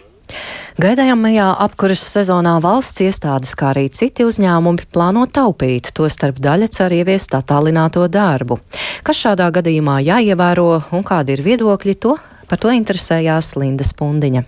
Gaidāmajā 0.78 1.48
apkuras 1.64 2.04
sezonā 2.06 2.58
valsts 2.62 3.02
iestādes, 3.02 3.56
kā 3.58 3.72
arī 3.72 3.88
citi 3.90 4.28
uzņēmumi 4.28 4.90
plāno 4.94 5.24
taupīt, 5.26 5.90
tostarp 5.98 6.38
daļa 6.44 6.68
cer 6.70 6.94
ieviest 6.94 7.34
attālināto 7.34 8.06
darbu. 8.12 8.60
Kas 9.08 9.24
šādā 9.24 9.50
gadījumā 9.56 10.02
jāievēro 10.06 10.74
un 10.94 11.08
kādi 11.08 11.34
ir 11.38 11.46
viedokļi, 11.48 11.96
to 12.04 12.18
Par 12.48 12.62
to 12.64 12.72
interesējās 12.72 13.58
Linda 13.60 13.84
Spundiņa. 13.84 14.46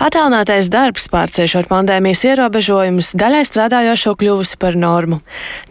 Attālinātais 0.00 0.68
darbs, 0.72 1.08
pārciešot 1.12 1.68
pandēmijas 1.70 2.24
ierobežojumus, 2.28 3.12
daļai 3.20 3.42
strādājošo 3.48 4.14
kļuvusi 4.20 4.58
par 4.60 4.78
normu. 4.78 5.20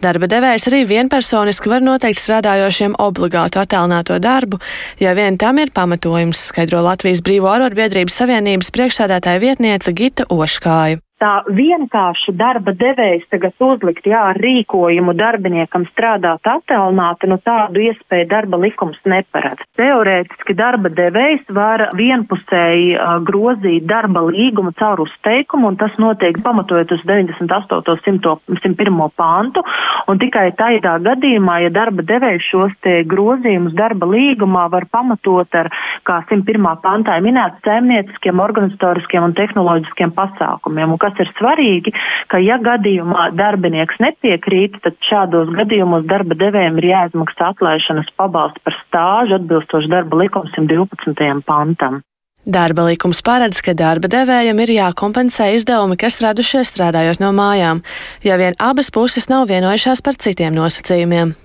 Darba 0.02 0.28
devējs 0.30 0.68
arī 0.70 0.84
vienpersoniski 0.88 1.72
var 1.72 1.84
noteikt 1.84 2.22
strādājošiem 2.22 2.96
obligātu 3.02 3.62
attālināto 3.62 4.20
darbu, 4.22 4.62
ja 5.02 5.14
vien 5.18 5.38
tam 5.40 5.58
ir 5.62 5.74
pamatojums, 5.74 6.46
skaidro 6.52 6.84
Latvijas 6.86 7.24
Brīvo 7.26 7.50
arotbiedrības 7.52 8.22
savienības 8.22 8.74
priekšsēdētāja 8.76 9.44
vietniece 9.46 9.94
Gita 9.96 10.28
Oškāja 10.30 11.02
tā 11.20 11.32
vienkārši 11.52 12.34
darba 12.36 12.72
devējs 12.76 13.26
tagad 13.32 13.54
uzlikt, 13.60 14.06
jā, 14.08 14.22
ar 14.32 14.38
rīkojumu 14.40 15.14
darbiniekam 15.18 15.84
strādāt 15.90 16.46
attālināti, 16.48 17.28
nu 17.30 17.36
tādu 17.44 17.82
iespēju 17.84 18.28
darba 18.30 18.60
likums 18.62 18.98
neparedz. 19.08 19.62
Teorētiski 19.80 20.56
darba 20.56 20.92
devējs 20.92 21.44
var 21.56 21.88
vienpusēji 21.98 22.96
grozīt 23.28 23.86
darba 23.90 24.24
līgumu 24.30 24.72
caur 24.80 25.04
uzteikumu, 25.04 25.72
un 25.72 25.78
tas 25.80 25.94
notiek 26.00 26.40
pamatojot 26.44 26.96
uz 26.96 27.04
98. 27.08 27.98
101. 28.00 29.00
pantu, 29.16 29.64
un 30.08 30.20
tikai 30.20 30.50
tādā 30.58 30.96
gadījumā, 31.04 31.60
ja 31.66 31.72
darba 31.74 32.04
devējs 32.06 32.48
šos 32.50 32.74
te 32.84 33.00
grozījumus 33.08 33.76
darba 33.76 34.08
līgumā 34.08 34.66
var 34.72 34.86
pamatot 34.92 35.58
ar, 35.58 35.70
kā 36.08 36.20
101. 36.30 36.68
pantā 36.82 37.18
minēts, 37.22 37.60
saimnieciskiem, 37.66 38.40
organizatoriskiem 38.40 39.28
un 39.28 39.36
tehnoloģiskiem 39.36 40.14
pasākumiem. 40.16 40.94
Un, 40.94 41.00
kas 41.10 41.24
ir 41.26 41.32
svarīgi, 41.38 41.94
ka 42.32 42.40
ja 42.42 42.58
gadījumā 42.62 43.30
darbinieks 43.38 44.00
nepiekrīt, 44.02 44.78
tad 44.84 44.96
šādos 45.08 45.50
gadījumos 45.56 46.06
darba 46.10 46.38
devējiem 46.38 46.78
ir 46.80 46.90
jāizmaksā 46.92 47.50
atlaišanas 47.54 48.12
pabalsti 48.20 48.62
par 48.64 48.78
stāžu 48.84 49.40
atbilstoši 49.40 49.92
darba 49.92 50.22
likuma 50.22 50.52
112. 50.54 51.42
pantam. 51.46 52.00
Darba 52.46 52.86
likums 52.86 53.20
paredz, 53.20 53.60
ka 53.60 53.74
darba 53.76 54.08
devējam 54.08 54.62
ir 54.64 54.72
jākompensē 54.72 55.50
izdevumi, 55.58 55.98
kas 56.00 56.22
radušies 56.24 56.72
strādājot 56.72 57.20
no 57.20 57.34
mājām, 57.36 57.82
ja 58.24 58.40
vien 58.40 58.56
abas 58.56 58.88
puses 58.90 59.28
nav 59.28 59.50
vienojušās 59.52 60.00
par 60.00 60.16
citiem 60.16 60.56
nosacījumiem. 60.56 61.36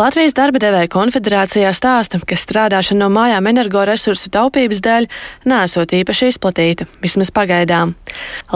Latvijas 0.00 0.32
darba 0.32 0.56
devēja 0.56 0.88
konfederācijā 0.88 1.70
stāsta, 1.76 2.16
ka 2.24 2.36
strādāšana 2.38 3.02
no 3.02 3.08
mājām 3.12 3.50
energoresursu 3.50 4.30
taupības 4.32 4.80
dēļ 4.86 5.08
nesot 5.50 5.92
īpaši 5.98 6.30
izplatīta, 6.32 6.86
vismaz 7.04 7.28
pagaidām. 7.36 7.92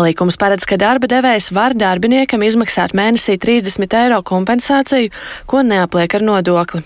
Likums 0.07 0.41
paredz, 0.41 0.65
ka 0.65 0.81
darba 0.81 1.11
devējs 1.13 1.51
var 1.53 1.77
darbiniekam 1.77 2.47
izmaksāt 2.49 2.97
mēnesī 2.97 3.37
30 3.45 3.99
eiro 4.01 4.23
kompensāciju, 4.25 5.13
ko 5.45 5.61
neapliek 5.69 6.17
ar 6.17 6.25
nodokli. 6.33 6.81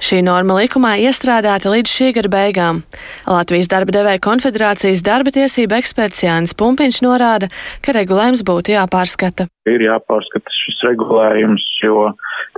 Šī 0.00 0.20
norma 0.26 0.56
likumā 0.60 0.96
iestrādāta 1.04 1.72
līdz 1.72 1.92
šī 1.92 2.10
gada 2.16 2.32
beigām. 2.32 2.82
Latvijas 3.28 3.70
darba 3.72 3.94
devēja 3.94 4.22
konfederācijas 4.24 5.04
darba 5.06 5.32
tiesība 5.34 5.80
eksperts 5.80 6.24
Jānis 6.24 6.56
Pumpiņš 6.58 7.02
norāda, 7.06 7.50
ka 7.84 7.94
regulējums 7.96 8.44
būtu 8.48 8.74
jāpārskata. 8.76 9.48
Ir 9.70 9.84
jāpārskata 9.84 10.54
šis 10.56 10.80
regulējums, 10.88 11.64
jo 11.84 12.08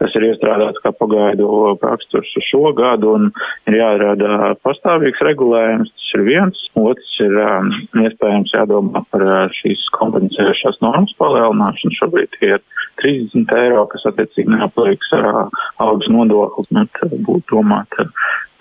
tas 0.01 0.15
ir 0.19 0.29
iestrādāts 0.31 0.81
kā 0.85 0.93
pagaidu 0.97 1.49
raksturs 1.83 2.31
uz 2.39 2.47
šo 2.49 2.73
gadu 2.79 3.17
un 3.19 3.29
ir 3.71 3.79
jārada 3.81 4.55
pastāvīgs 4.67 5.23
regulējums. 5.27 5.91
Tas 5.93 6.15
ir 6.19 6.25
viens. 6.29 6.63
Otrs 6.79 7.13
ir 7.25 7.35
um, 7.41 7.71
iespējams 8.05 8.55
jādomā 8.55 9.03
par 9.13 9.25
uh, 9.27 9.45
šīs 9.61 9.85
kompensējušās 9.97 10.81
normas 10.85 11.15
palielināšanu. 11.21 11.99
Šobrīd 11.99 12.39
ir 12.45 12.59
30 13.01 13.55
eiro, 13.63 13.85
kas 13.93 14.07
attiecīgi 14.11 14.53
neaplieks 14.53 15.13
ar 15.19 15.29
algas 15.83 16.09
nodokli. 16.13 16.67
Nu, 16.77 16.87
būtu 17.27 17.57
domāt, 17.57 17.99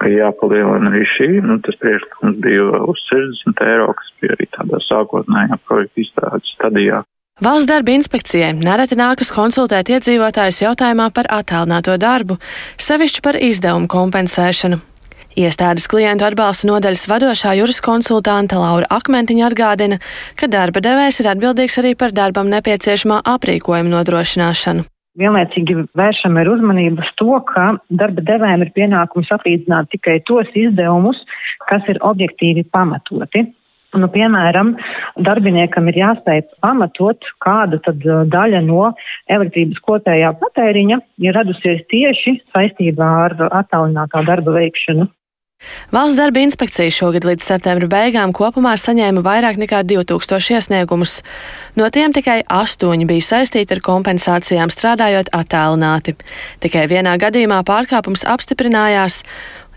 ka 0.01 0.11
jāpalielina 0.11 0.91
arī 0.91 1.05
šī. 1.15 1.29
Nu, 1.45 1.59
tas 1.65 1.77
priekšlikums 1.81 2.41
bija 2.43 2.83
uz 2.89 3.01
60 3.11 3.65
eiro, 3.67 3.91
kas 3.97 4.13
bija 4.21 4.38
arī 4.38 4.50
tādā 4.57 4.81
sākotnējā 4.88 5.59
projekta 5.67 6.05
izstrādes 6.05 6.53
stadijā. 6.57 7.03
Valsts 7.41 7.65
darba 7.65 7.95
inspekcijai 7.95 8.51
nereti 8.53 8.97
nākas 9.00 9.31
konsultēt 9.33 9.89
iedzīvotājus 9.89 10.61
jautājumā 10.61 11.07
par 11.15 11.29
attālināto 11.39 11.95
darbu, 11.97 12.38
sevišķi 12.77 13.23
par 13.25 13.39
izdevumu 13.41 13.89
kompensēšanu. 13.89 14.90
Iestādes 15.39 15.85
klientu 15.88 16.25
atbalsta 16.27 16.67
nodaļas 16.67 17.05
vadošā 17.07 17.53
juriskonsultante 17.55 18.57
Laura 18.59 18.89
Akmentiņa 18.91 19.45
atgādina, 19.47 20.00
ka 20.35 20.50
darba 20.51 20.83
devējs 20.83 21.21
ir 21.23 21.29
atbildīgs 21.31 21.77
arī 21.79 21.93
par 21.95 22.11
darbam 22.11 22.51
nepieciešamā 22.51 23.21
aprīkojuma 23.35 23.93
nodrošināšanu. 23.93 24.83
Vienlaicīgi 25.21 25.77
vēršam 26.00 26.35
ir 26.39 26.51
uzmanību 26.51 27.03
uz 27.03 27.13
to, 27.19 27.31
ka 27.47 27.63
darba 28.01 28.23
devējiem 28.27 28.65
ir 28.65 28.73
pienākums 28.75 29.31
atlīdzināt 29.35 29.91
tikai 29.95 30.19
tos 30.27 30.51
izdevumus, 30.55 31.19
kas 31.67 31.88
ir 31.91 32.00
objektīvi 32.11 32.67
pamatoti. 32.71 33.47
Nu, 33.91 34.07
piemēram, 34.11 34.77
darbiniekam 35.19 35.89
ir 35.91 35.97
jāspēj 36.00 36.45
pamatot, 36.63 37.27
kāda 37.43 37.79
tad 37.83 38.03
uh, 38.07 38.21
daļa 38.31 38.61
no 38.63 38.93
elektrības 39.31 39.81
kopējā 39.83 40.31
patēriņa 40.39 41.00
ir 41.27 41.35
radusies 41.35 41.83
tieši 41.91 42.38
saistībā 42.53 43.09
ar 43.25 43.35
attālinātā 43.50 44.23
darba 44.27 44.55
veikšanu. 44.61 45.09
Valsts 45.91 46.18
darba 46.18 46.41
inspekcija 46.41 46.91
šogad 46.94 47.25
līdz 47.27 47.46
septembra 47.46 47.88
beigām 47.91 48.34
kopumā 48.36 48.74
saņēma 48.80 49.24
vairāk 49.25 49.60
nekā 49.62 49.84
2000 49.88 50.56
iesniegumus. 50.58 51.20
No 51.75 51.89
tiem 51.94 52.15
tikai 52.15 52.41
astoņi 52.48 53.08
bija 53.10 53.27
saistīti 53.27 53.77
ar 53.77 53.84
kompensācijām 53.86 54.74
strādājot 54.74 55.32
attālināti. 55.36 56.15
Tikai 56.63 56.88
vienā 56.91 57.18
gadījumā 57.22 57.62
pārkāpums 57.68 58.25
apstiprinājās, 58.27 59.22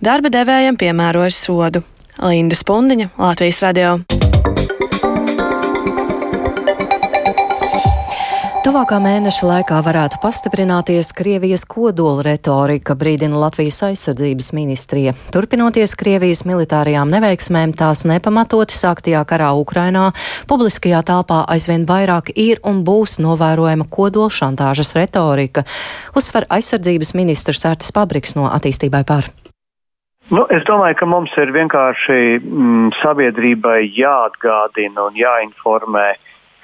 darba 0.04 0.32
devējiem 0.32 0.80
piemērojas 0.80 1.42
sodu. 1.46 1.84
Linda 2.22 2.54
Spundiņa, 2.54 3.10
Latvijas 3.18 3.64
radio. 3.66 3.98
Tuvākā 8.64 8.96
mēneša 8.96 9.44
laikā 9.44 9.78
varētu 9.84 10.16
pastiprināties 10.22 11.10
Krievijas 11.12 11.66
kodola 11.68 12.22
retorika, 12.24 12.94
brīdina 12.96 13.36
Latvijas 13.36 13.82
aizsardzības 13.90 14.48
ministrija. 14.56 15.12
Turpinoties 15.34 15.92
Krievijas 16.00 16.46
militārajām 16.48 17.12
neveiksmēm, 17.12 17.74
tās 17.76 18.06
nepamatoti 18.08 18.72
sāktajā 18.72 19.20
karā 19.28 19.50
Ukrainā, 19.60 20.06
publiskajā 20.48 21.02
telpā 21.04 21.42
aizvien 21.52 21.84
vairāk 21.84 22.32
ir 22.40 22.64
un 22.64 22.80
būs 22.88 23.18
novērojama 23.20 23.84
kodola 23.92 24.32
šantāžas 24.32 24.96
retorika, 24.96 25.68
uzsver 26.16 26.48
aizsardzības 26.48 27.12
ministrs 27.20 27.68
Ērtis 27.68 27.92
Pabriks 27.92 28.32
no 28.40 28.48
attīstībai 28.48 29.04
par. 29.04 29.28
Nu, 30.32 30.48
es 30.48 30.64
domāju, 30.64 31.02
ka 31.02 31.12
mums 31.12 31.36
ir 31.36 31.52
vienkārši 31.52 32.20
mm, 32.40 32.94
sabiedrībai 33.04 33.82
jāatgādina 33.92 35.10
un 35.10 35.20
jāinformē, 35.20 36.14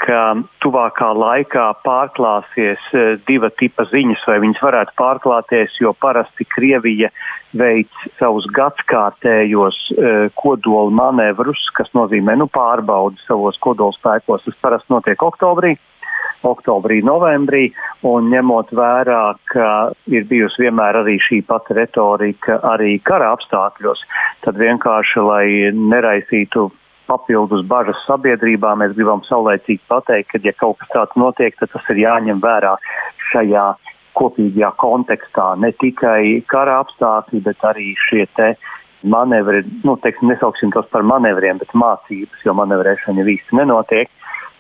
ka 0.01 0.21
tuvākā 0.65 1.11
laikā 1.17 1.67
pārklāsies 1.85 2.87
e, 2.95 3.05
diva 3.29 3.51
tipa 3.61 3.87
ziņas, 3.91 4.25
vai 4.29 4.39
viņas 4.45 4.63
varētu 4.65 4.97
pārklāties, 5.01 5.77
jo 5.83 5.93
parasti 6.01 6.47
Krievija 6.49 7.11
veic 7.57 8.03
savus 8.19 8.49
gadskārtējos 8.57 9.79
e, 9.93 10.15
kodola 10.41 10.95
manevrus, 11.03 11.63
kas 11.77 11.93
nozīmē, 11.97 12.39
nu, 12.41 12.49
pārbaudi 12.53 13.21
savos 13.27 13.59
kodola 13.61 13.97
spēkos. 13.99 14.47
Tas 14.49 14.61
parasti 14.65 14.95
notiek 14.97 15.29
oktobrī 15.31 15.77
oktobrī, 16.47 17.01
novembrī, 17.05 17.69
un 18.09 18.31
ņemot 18.33 18.73
vērā, 18.77 19.23
ka 19.53 19.71
ir 20.09 20.27
bijusi 20.31 20.65
vienmēr 20.65 21.03
arī 21.03 21.19
šī 21.21 21.43
pati 21.49 21.77
retorika 21.77 22.61
arī 22.73 22.95
kara 23.05 23.33
apstākļos, 23.37 24.05
tad 24.47 24.61
vienkārši, 24.61 25.25
lai 25.27 25.47
neraisītu 25.77 26.71
papildus 27.11 27.67
bažas 27.67 27.99
sabiedrībā, 28.07 28.77
mēs 28.79 28.95
gribam 28.97 29.25
saulēcīgi 29.27 29.83
pateikt, 29.91 30.31
ka, 30.33 30.43
ja 30.47 30.55
kaut 30.63 30.79
kas 30.81 30.93
tāds 30.95 31.19
notiek, 31.19 31.57
tad 31.59 31.73
tas 31.75 31.89
ir 31.93 32.05
jāņem 32.05 32.43
vērā 32.45 32.77
šajā 33.33 33.67
kopīgajā 34.19 34.71
kontekstā. 34.83 35.49
Ne 35.63 35.73
tikai 35.83 36.43
kara 36.51 36.81
apstākļi, 36.85 37.43
bet 37.47 37.67
arī 37.67 37.93
šie 38.09 38.27
te 38.39 38.55
manevri, 39.03 39.63
nu, 39.87 39.97
teiksim, 40.05 40.31
nesauksim 40.33 40.73
tos 40.75 40.89
par 40.93 41.07
manevriem, 41.07 41.61
bet 41.63 41.73
mācības, 41.73 42.43
jo 42.45 42.57
manevrēšana 42.59 43.23
jau 43.23 43.31
īsti 43.35 43.61
nenotiek. 43.61 44.11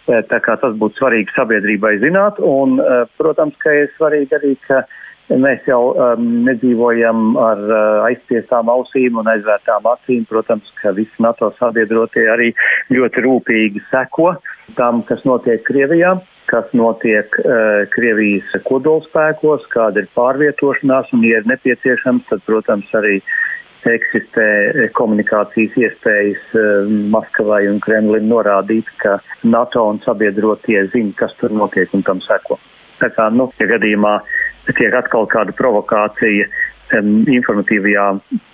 Eh, 0.08 0.22
tā 0.30 0.40
kā 0.42 0.56
tas 0.58 0.74
būtu 0.80 0.96
svarīgi 0.98 1.34
sabiedrībai 1.36 1.98
zināt, 2.02 2.40
un, 2.40 2.80
eh, 2.80 3.04
protams, 3.20 3.54
ka 3.60 3.70
ir 3.70 3.90
svarīgi 3.98 4.38
arī, 4.38 4.56
ka 4.66 4.84
mēs 5.30 5.66
jau 5.68 5.80
um, 5.92 6.24
nedzīvojam 6.46 7.36
ar 7.40 7.62
uh, 7.66 8.06
aizspiestām 8.08 8.70
ausīm 8.72 9.20
un 9.20 9.30
aizvērtām 9.30 9.86
acīm. 9.92 10.24
Protams, 10.30 10.66
ka 10.82 10.94
visi 10.96 11.22
NATO 11.22 11.52
sabiedrotie 11.58 12.26
arī 12.32 12.50
ļoti 12.94 13.26
rūpīgi 13.26 13.84
seko 13.90 14.34
tam, 14.78 15.04
kas 15.06 15.22
notiek 15.28 15.62
Krievijā, 15.66 16.16
kas 16.50 16.66
notiek 16.74 17.36
uh, 17.44 17.86
Krievijas 17.94 18.50
kodolspēkos, 18.66 19.68
kāda 19.74 20.04
ir 20.04 20.10
pārvietošanās, 20.18 21.14
un, 21.14 21.24
ja 21.26 21.42
ir 21.42 21.48
nepieciešams, 21.50 22.26
tad, 22.30 22.42
protams, 22.46 22.90
arī 22.98 23.18
uh, 23.20 23.38
eksistē 23.88 24.90
komunikācijas 24.96 25.76
iespējas 25.78 26.42
eh, 26.58 26.90
Maskavai 27.12 27.66
un 27.70 27.80
Kremlim 27.80 28.28
norādīt, 28.28 28.88
ka 29.00 29.18
NATO 29.44 29.86
un 29.88 30.00
sabiedrotie 30.04 30.84
zina, 30.92 31.14
kas 31.16 31.32
tur 31.40 31.50
notiek 31.50 31.92
un 31.94 32.04
tam 32.04 32.20
seko. 32.26 32.58
Tā 33.00 33.08
kā, 33.16 33.30
nu, 33.32 33.48
ja 33.60 33.66
gadījumā 33.70 34.18
tiek 34.78 34.94
atkal 34.96 35.28
kāda 35.30 35.54
provokācija 35.58 36.48
um, 36.98 37.12
informatīvajā 37.30 38.06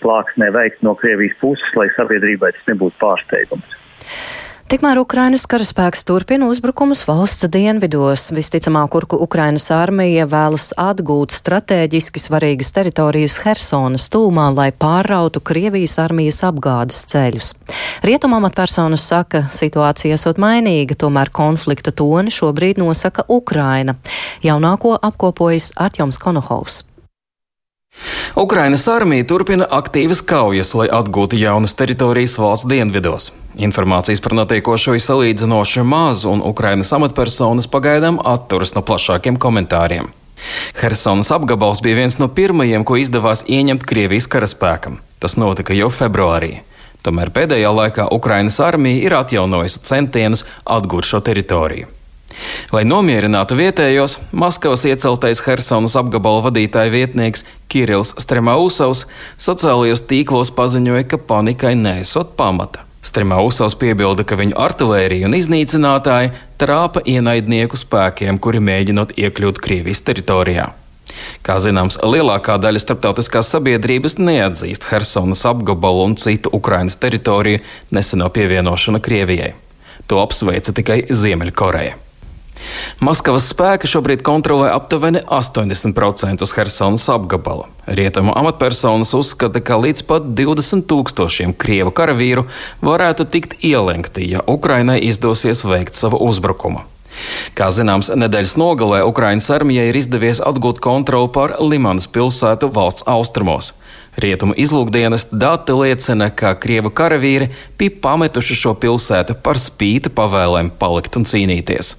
plāksnē 0.04 0.50
veikt 0.54 0.84
no 0.86 0.96
Krievijas 0.98 1.36
puses, 1.42 1.76
lai 1.78 1.88
sabiedrībai 1.96 2.52
tas 2.56 2.72
nebūtu 2.72 2.98
pārsteigums. 3.02 3.78
Tikmēr 4.66 4.98
Ukrainas 4.98 5.44
karaspēks 5.46 6.00
turpina 6.02 6.48
uzbrukumus 6.50 7.04
valsts 7.06 7.46
dienvidos. 7.54 8.24
Visticamāk, 8.34 8.96
Ukrainas 9.14 9.68
armija 9.70 10.24
vēlas 10.26 10.72
atgūt 10.74 11.36
strateģiski 11.36 12.18
svarīgas 12.18 12.72
teritorijas 12.74 13.36
Hersonas 13.44 14.08
tūmā, 14.10 14.48
lai 14.56 14.72
pārrautu 14.74 15.38
Krievijas 15.38 15.94
armijas 16.02 16.42
apgādes 16.48 16.98
ceļus. 17.12 17.52
Rietumā 18.02 18.42
amatpersonas 18.42 19.06
saka, 19.06 19.44
situācija 19.54 20.18
esot 20.18 20.42
mainīga, 20.42 20.98
tomēr 20.98 21.30
konflikta 21.30 21.94
toni 21.94 22.34
šobrīd 22.34 22.82
nosaka 22.82 23.22
Ukraina. 23.30 23.94
Jaunāko 24.42 24.98
apkopojas 24.98 25.70
Artjoms 25.78 26.18
Konohovs. 26.18 26.82
Ukrainas 28.36 28.84
armija 28.88 29.24
turpina 29.24 29.66
aktīvas 29.72 30.20
kaujas, 30.20 30.74
lai 30.76 30.86
atgūtu 30.92 31.38
jaunas 31.40 31.74
teritorijas 31.74 32.36
valsts 32.38 32.68
dienvidos. 32.68 33.30
Informācijas 33.56 34.20
par 34.20 34.36
notiekošo 34.36 34.94
ir 34.98 35.00
salīdzinoši 35.00 35.84
maz, 35.88 36.26
un 36.28 36.44
Ukrainas 36.44 36.92
amatpersonas 36.92 37.70
pagaidām 37.72 38.20
atturas 38.20 38.74
no 38.76 38.84
plašākiem 38.84 39.40
komentāriem. 39.40 40.12
Helsonas 40.76 41.32
apgabals 41.32 41.80
bija 41.82 42.02
viens 42.02 42.18
no 42.20 42.28
pirmajiem, 42.28 42.84
ko 42.84 43.00
izdevās 43.00 43.46
ieņemt 43.48 43.88
Krievijas 43.88 44.28
karaspēkam. 44.28 45.00
Tas 45.18 45.38
notika 45.40 45.72
jau 45.72 45.88
februārī. 45.88 46.58
Tomēr 47.06 47.32
pēdējā 47.32 47.72
laikā 47.72 48.10
Ukrainas 48.12 48.60
armija 48.60 49.08
ir 49.08 49.16
atjaunojusi 49.16 49.84
centienus 49.88 50.44
atgūt 50.64 51.08
šo 51.08 51.24
teritoriju. 51.24 51.95
Lai 52.72 52.84
nomierinātu 52.84 53.56
vietējos, 53.58 54.18
Maskavas 54.32 54.84
ieceltais 54.88 55.42
Helsonas 55.46 55.96
apgabala 55.96 56.42
vadītāja 56.48 56.92
vietnieks 56.92 57.46
Kirills 57.72 58.14
Stremausovs 58.20 59.06
sociālajos 59.40 60.04
tīklos 60.10 60.52
paziņoja, 60.56 61.06
ka 61.10 61.18
panikai 61.18 61.74
nesot 61.78 62.34
pamata. 62.36 62.86
Stremausovs 63.06 63.76
piebilda, 63.78 64.24
ka 64.26 64.38
viņu 64.38 64.56
artērija 64.58 65.28
un 65.28 65.36
iznīcinātāji 65.38 66.32
trāpa 66.58 67.04
ienaidnieku 67.06 67.78
spēkiem, 67.78 68.40
kuri 68.42 68.62
mēģinot 68.66 69.14
iekļūt 69.14 69.62
Krievijas 69.62 70.02
teritorijā. 70.06 70.72
Kā 71.46 71.56
zināms, 71.62 72.00
lielākā 72.02 72.56
daļa 72.60 72.82
starptautiskās 72.82 73.52
sabiedrības 73.54 74.18
neatzīst 74.18 74.88
Helsonas 74.90 75.44
apgabalu 75.48 76.08
un 76.10 76.16
citu 76.20 76.50
Ukrainas 76.52 76.98
teritoriju 77.00 77.62
neseno 77.94 78.28
pievienošanu 78.34 79.00
Krievijai. 79.00 79.54
To 80.10 80.20
apsveica 80.22 80.74
tikai 80.74 81.04
Ziemeļkoreja. 81.10 82.05
Maskavas 83.00 83.50
spēki 83.52 83.88
šobrīd 83.90 84.22
kontrolē 84.26 84.70
aptuveni 84.74 85.20
80% 85.22 86.46
Helsonas 86.56 87.06
apgabala. 87.12 87.68
Rietumu 87.86 88.32
amatpersonas 88.36 89.12
uzskata, 89.14 89.60
ka 89.60 89.78
līdz 89.78 90.02
pat 90.08 90.26
20 90.38 90.86
tūkstošiem 90.90 91.54
krievu 91.54 91.92
karavīru 91.94 92.46
varētu 92.82 93.28
tikt 93.30 93.58
ielenkti, 93.64 94.26
ja 94.32 94.42
Ukrainai 94.46 94.98
izdosies 95.06 95.64
veikt 95.68 95.94
savu 95.94 96.20
uzbrukumu. 96.26 96.82
Kā 97.56 97.70
zināms, 97.72 98.10
nedēļas 98.12 98.56
nogalē 98.60 99.00
Ukraiņas 99.08 99.48
armijai 99.54 99.88
ir 99.90 99.98
izdevies 100.00 100.42
atgūt 100.44 100.80
kontroli 100.84 101.30
pār 101.32 101.56
Limanas 101.62 102.08
pilsētu 102.12 102.68
valsts 102.74 103.06
austrumos. 103.08 103.72
Rietumu 104.20 104.56
izlūkdienas 104.56 105.28
dati 105.32 105.76
liecina, 105.76 106.30
ka 106.32 106.54
krievu 106.60 106.92
karavīri 106.96 107.50
bija 107.76 107.96
pametuši 108.02 108.56
šo 108.56 108.72
pilsētu 108.80 109.36
par 109.44 109.60
spīti 109.60 110.12
pavēlēm 110.12 110.72
palikt 110.80 111.20
un 111.20 111.28
cīnīties. 111.28 111.94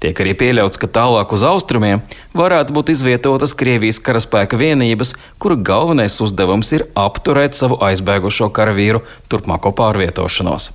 Tiek 0.00 0.20
arī 0.22 0.34
pieļauts, 0.38 0.80
ka 0.80 0.88
tālāk 0.90 1.32
uz 1.36 1.44
austrumiem 1.46 2.02
varētu 2.36 2.76
būt 2.76 2.92
izvietotas 2.94 3.54
Krievijas 3.54 4.00
karaspēka 4.02 4.58
vienības, 4.60 5.14
kuru 5.38 5.60
galvenais 5.60 6.20
uzdevums 6.24 6.72
ir 6.76 6.88
apturēt 6.98 7.58
savu 7.58 7.80
aizbēgušo 7.84 8.50
karavīru 8.54 9.04
turpmāko 9.28 9.74
pārvietošanos. 9.76 10.72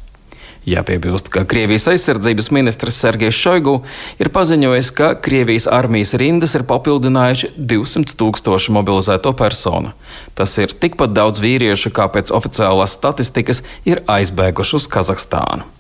Jāpiebilst, 0.66 1.30
ka 1.30 1.44
Krievijas 1.46 1.86
aizsardzības 1.92 2.48
ministrs 2.56 2.98
Sergejs 2.98 3.38
Šoigu 3.38 3.76
ir 4.18 4.32
paziņojis, 4.34 4.90
ka 4.98 5.12
Krievijas 5.22 5.68
armijas 5.70 6.16
rindas 6.18 6.58
ir 6.58 6.66
papildinājuši 6.66 7.52
200 7.60 8.18
tūkstoši 8.18 8.74
mobilizēto 8.74 9.36
personu. 9.38 9.94
Tas 10.34 10.58
ir 10.58 10.74
tikpat 10.74 11.14
daudz 11.14 11.44
vīriešu, 11.46 11.94
kā 11.94 12.10
pēc 12.10 12.34
oficiālās 12.34 12.98
statistikas 12.98 13.62
ir 13.86 14.02
aizbēguši 14.10 14.80
uz 14.82 14.90
Kazahstānu. 14.90 15.75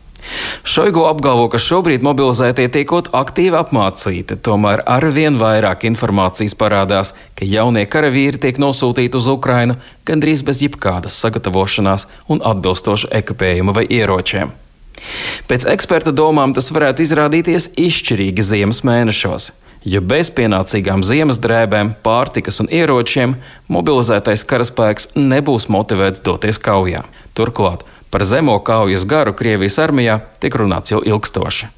Šoigu 0.65 1.05
apgalvo, 1.05 1.45
ka 1.53 1.59
šobrīd 1.61 2.03
mobilizētie 2.05 2.65
tiekot 2.73 3.11
aktīvi 3.15 3.57
apmācīti, 3.59 4.39
tomēr 4.45 4.81
arvien 4.89 5.37
vairāk 5.41 5.85
informācijas 5.89 6.57
parādās, 6.57 7.13
ka 7.37 7.45
jaunie 7.45 7.85
karavīri 7.85 8.41
tiek 8.41 8.59
nosūtīti 8.61 9.19
uz 9.19 9.29
Ukrainu 9.29 9.77
gandrīz 10.07 10.41
bez 10.47 10.63
jebkādas 10.65 11.17
sagatavošanās 11.21 12.07
un 12.33 12.41
atbilstoša 12.41 13.13
ekipējuma 13.21 13.75
vai 13.77 13.85
ieročiem. 13.85 14.53
Pēc 15.49 15.67
eksperta 15.69 16.13
domām 16.15 16.55
tas 16.57 16.71
varētu 16.73 17.05
izrādīties 17.05 17.73
izšķirīgi 17.77 18.45
ziemas 18.45 18.81
mēnešos. 18.87 19.51
Jo 19.85 19.99
bez 20.01 20.31
pienācīgām 20.33 21.03
ziemas 21.05 21.37
drēbēm, 21.37 21.91
pārtikas 22.01 22.57
un 22.63 22.71
ieročiem 22.73 23.35
mobilizētais 23.69 24.41
karaspēks 24.49 25.11
nebūs 25.13 25.67
motivēts 25.69 26.25
doties 26.25 26.57
kaujā. 26.57 27.03
Turklāt 27.37 27.85
par 28.11 28.23
zemo 28.23 28.59
kaujas 28.59 29.05
garu 29.05 29.33
Krievijas 29.33 29.79
armijā 29.79 30.19
tiek 30.39 30.55
runāts 30.55 30.93
jau 30.93 31.01
ilgstoši. 31.05 31.71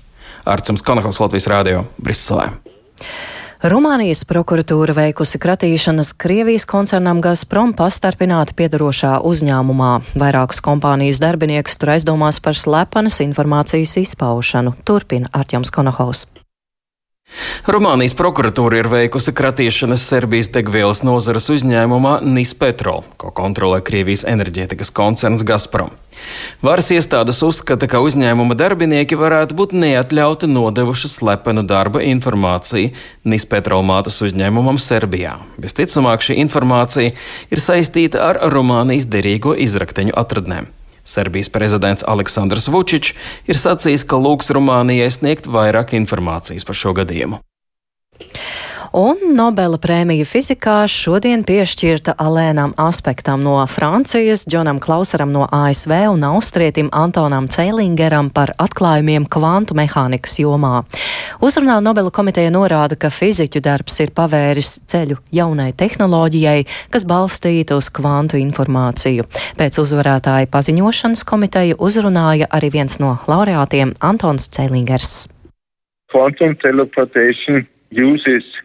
Arcums 0.47 0.81
Konakovs 0.81 1.19
Latvijas 1.19 1.49
Rādio 1.51 1.83
Briselē. 1.99 2.51
Rumānijas 3.57 4.21
prokuratūra 4.29 4.93
veikusi 4.93 5.39
kratīšanas 5.41 6.11
Krievijas 6.21 6.67
koncernam 6.69 7.23
Gazprom 7.25 7.73
pastarpināti 7.73 8.53
piedarošā 8.53 9.15
uzņēmumā. 9.25 9.91
Vairākus 10.13 10.61
kompānijas 10.61 11.17
darbiniekus 11.23 11.81
tur 11.81 11.95
aizdomās 11.97 12.37
par 12.37 12.53
slepenas 12.53 13.17
informācijas 13.25 13.97
izpaušanu. 14.05 14.77
Turpina 14.85 15.33
Arķems 15.33 15.73
Konohaus. 15.73 16.27
Rumānijas 17.67 18.13
prokuratūra 18.15 18.77
ir 18.79 18.87
veikusi 18.87 19.33
kratīšanas 19.35 20.05
Serbijas 20.07 20.47
degvielas 20.53 21.01
nozares 21.03 21.49
uzņēmumā 21.51 22.21
Nispetro, 22.23 23.01
ko 23.19 23.33
kontrolē 23.35 23.81
Krievijas 23.83 24.23
enerģētikas 24.23 24.93
koncerns 24.95 25.43
Gazprom. 25.43 25.91
Varas 26.63 26.87
iestādes 26.95 27.41
uzskata, 27.43 27.89
ka 27.91 27.99
uzņēmuma 28.05 28.55
darbinieki 28.55 29.19
varētu 29.19 29.57
būt 29.59 29.75
neatļauti 29.83 30.47
nodevuši 30.47 31.11
slepenu 31.11 31.65
darba 31.67 32.05
informāciju 32.07 32.95
Nispetro 33.27 33.81
mātes 33.83 34.21
uzņēmumam 34.23 34.79
Serbijā. 34.79 35.35
Visticamāk, 35.59 36.23
šī 36.23 36.39
informācija 36.47 37.11
ir 37.51 37.65
saistīta 37.67 38.23
ar 38.31 38.41
Rumānijas 38.55 39.11
derīgo 39.11 39.59
izrakteņu 39.67 40.15
atradnēm. 40.15 40.71
Serbijas 41.07 41.49
prezidents 41.53 42.03
Aleksandrs 42.07 42.67
Vučičs 42.73 43.15
ir 43.47 43.59
sacījis, 43.59 44.03
ka 44.07 44.19
lūgs 44.19 44.51
Rumānijai 44.51 45.09
sniegt 45.13 45.47
vairāk 45.47 45.95
informācijas 45.95 46.67
par 46.67 46.77
šo 46.77 46.95
gadījumu. 46.97 47.39
Un 48.97 49.19
Nobela 49.38 49.77
prēmija 49.77 50.25
fizikā 50.25 50.79
šodien 50.89 51.43
piešķirta 51.45 52.15
Alēnam 52.17 52.71
aspektam 52.81 53.43
no 53.45 53.60
Francijas, 53.69 54.41
Džonam 54.49 54.79
Klausaram 54.81 55.29
no 55.36 55.43
ASV 55.53 55.93
un 56.15 56.25
austrietim 56.25 56.89
Antonam 56.89 57.45
Cēlingeram 57.45 58.31
par 58.33 58.55
atklājumiem 58.57 59.29
kvantu 59.29 59.77
mehānikas 59.77 60.39
jomā. 60.41 60.81
Uzrunā 61.45 61.77
Nobela 61.86 62.10
komiteja 62.10 62.49
norāda, 62.49 62.97
ka 62.97 63.13
fiziķu 63.13 63.62
darbs 63.62 64.01
ir 64.01 64.15
pavēris 64.17 64.73
ceļu 64.89 65.21
jaunai 65.29 65.75
tehnoloģijai, 65.77 66.65
kas 66.89 67.05
balstīta 67.05 67.77
uz 67.77 67.93
kvantu 67.93 68.41
informāciju. 68.41 69.29
Pēc 69.62 69.77
uzvarētāja 69.86 70.49
paziņošanas 70.49 71.21
komiteja 71.21 71.77
uzrunāja 71.77 72.49
arī 72.49 72.73
viens 72.81 72.97
no 72.97 73.19
laureātiem 73.29 73.93
Antons 74.01 74.49
Cēlingers. 74.57 75.27
Quantum 76.10 76.57
teleportation 76.65 77.67
uses 77.93 78.55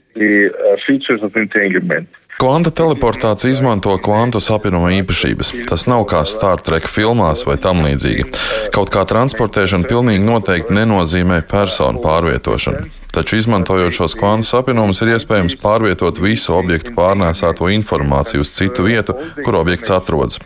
features 0.87 1.23
of 1.23 1.37
entanglement. 1.37 2.09
Kvanta 2.41 2.73
teleportācija 2.75 3.53
izmanto 3.53 3.93
kvantu 4.03 4.41
sapņojuma 4.43 4.91
īpašības. 5.03 5.53
Tas 5.69 5.85
nav 5.87 6.07
kā 6.11 6.25
Star 6.27 6.63
Trek 6.65 6.89
filmās 6.91 7.45
vai 7.47 7.59
tam 7.61 7.85
līdzīgi. 7.85 8.27
Kaut 8.75 8.91
kā 8.91 9.05
transportēšana 9.07 9.87
pilnīgi 9.87 10.25
noteikti 10.25 10.75
nenozīmē 10.75 11.43
personu 11.47 12.03
pārvietošanu. 12.03 13.02
Taču, 13.13 13.37
izmantojot 13.37 13.93
šos 13.93 14.15
kvantu 14.17 14.49
sapņojumus, 14.49 15.03
ir 15.05 15.11
iespējams 15.13 15.59
pārvietot 15.61 16.17
visu 16.25 16.55
objektu 16.57 16.95
pārnēsāto 16.97 17.69
informāciju 17.75 18.41
uz 18.41 18.55
citu 18.57 18.87
vietu, 18.87 19.13
kur 19.45 19.59
objekts 19.59 19.93
atrodas. 19.93 20.41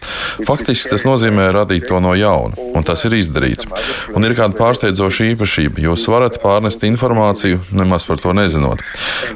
Faktiski 0.49 0.91
tas 0.91 1.07
nozīmē 1.07 1.47
radīt 1.55 1.87
to 1.87 2.01
no 2.03 2.17
jauna, 2.19 2.59
un 2.75 2.87
tas 2.87 3.07
ir 3.07 3.15
izdarīts. 3.21 3.71
Un 4.19 4.27
ir 4.27 4.35
kāda 4.35 4.59
pārsteidzoša 4.59 5.31
īpašība. 5.31 5.85
Jūs 5.87 6.09
varat 6.11 6.41
pārnest 6.43 6.83
informāciju, 6.91 7.63
nemaz 7.71 8.09
par 8.11 8.19
to 8.19 8.35
nezinot. 8.35 8.83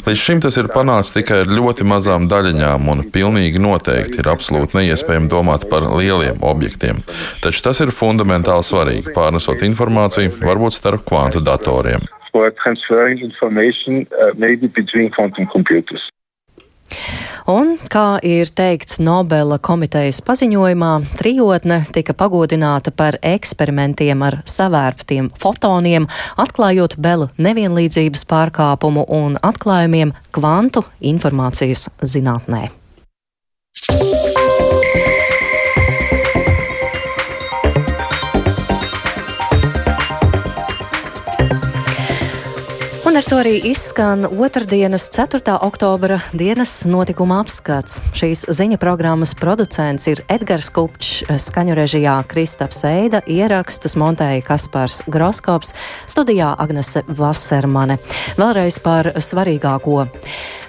Līdz 0.03 0.27
šim 0.27 0.43
tas 0.43 0.59
ir 0.59 0.73
panācis 0.75 1.15
tikai 1.21 1.45
ar 1.45 1.55
ļoti 1.55 1.87
mazām 1.87 2.27
daļiņām, 2.31 2.91
un 2.91 3.07
pilnīgi 3.15 3.63
noteikti 3.63 4.25
ir 4.25 4.35
absolūti 4.35 4.81
neiespējami 4.81 5.31
domāt 5.31 5.71
par 5.71 5.87
lieliem 5.87 6.43
objektiem. 6.43 7.05
Taču 7.47 7.63
tas 7.71 7.79
ir 7.87 7.95
fundamentāli 7.95 8.67
svarīgi, 8.67 9.15
pārnesot 9.15 9.63
informāciju 9.71 10.41
varbūt 10.43 10.83
starp 10.83 11.07
kvantu 11.07 11.47
datoriem 11.47 12.11
for 12.33 12.51
transferring 12.63 13.19
information 13.19 14.07
uh, 14.07 14.33
maybe 14.37 14.67
between 14.69 15.11
quantum 15.11 15.47
computers. 15.47 16.11
Un, 17.51 17.77
kā 17.91 18.19
ir 18.27 18.51
teikts 18.55 19.01
Nobela 19.03 19.59
komitejas 19.63 20.21
paziņojumā, 20.27 20.91
trijotne 21.19 21.81
tika 21.95 22.15
pagodināta 22.15 22.93
par 22.95 23.19
eksperimentiem 23.23 24.23
ar 24.27 24.41
savērptiem 24.45 25.31
fotoniem, 25.41 26.09
atklājot 26.41 26.99
Bela 26.99 27.31
nevienlīdzības 27.39 28.27
pārkāpumu 28.31 29.07
un 29.23 29.39
atklājumiem 29.43 30.15
kvantu 30.37 30.85
informācijas 31.01 31.89
zinātnē. 32.03 32.69
Un 43.11 43.17
ar 43.19 43.27
to 43.27 43.41
arī 43.43 43.57
izskan 43.67 44.23
otrdienas 44.23 45.09
4. 45.11 45.41
oktobra 45.67 46.21
dienas 46.31 46.85
notikuma 46.87 47.41
apskats. 47.43 47.97
Šīs 48.15 48.45
ziņa 48.55 48.77
programmas 48.79 49.33
producents 49.35 50.07
ir 50.07 50.21
Edgars 50.31 50.69
Kupčs, 50.71 51.25
skaņu 51.43 51.75
režijā 51.75 52.13
Kristaps 52.31 52.85
Eida, 52.87 53.19
ierakstus 53.27 53.97
montēja 53.99 54.45
Kaspars 54.47 55.01
Groskops, 55.11 55.75
studijā 56.07 56.53
Agnese 56.55 57.03
Vasermane. 57.09 57.99
Vēlreiz 58.39 58.79
par 58.85 59.11
svarīgāko. 59.19 60.05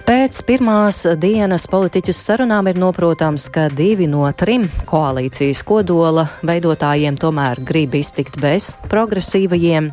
Pēc 0.02 0.40
pirmās 0.42 1.04
dienas 1.22 1.68
politiķu 1.70 2.10
sarunām 2.10 2.66
ir 2.72 2.80
noprotams, 2.82 3.46
ka 3.54 3.68
divi 3.70 4.10
no 4.10 4.26
trim 4.34 4.66
koalīcijas 4.90 5.62
kodola 5.62 6.26
veidotājiem 6.42 7.22
tomēr 7.22 7.62
grib 7.62 7.94
iztikt 8.02 8.42
bez 8.42 8.72
progresīvajiem. 8.90 9.92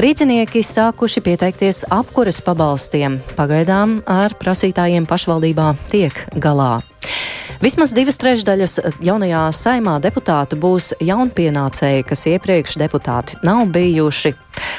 Rīcinieki 0.00 0.62
sākuši 0.64 1.20
pieteikties 1.20 1.82
apkuras 1.92 2.38
pabalstiem. 2.40 3.18
Pagaidām 3.36 3.98
ar 4.08 4.32
prasītājiem 4.40 5.04
pašvaldībā 5.04 5.74
tiek 5.90 6.22
galā. 6.40 6.78
Vismaz 7.60 7.90
divas 7.92 8.16
trešdaļas 8.16 8.78
jaunajā 9.04 9.40
saimā 9.52 9.98
deputātu 10.00 10.56
būs 10.56 10.94
jaunpienācēji, 11.04 12.06
kas 12.08 12.22
iepriekš 12.30 12.78
deputāti 12.80 13.36
nav 13.44 13.66
bijuši. 13.74 14.32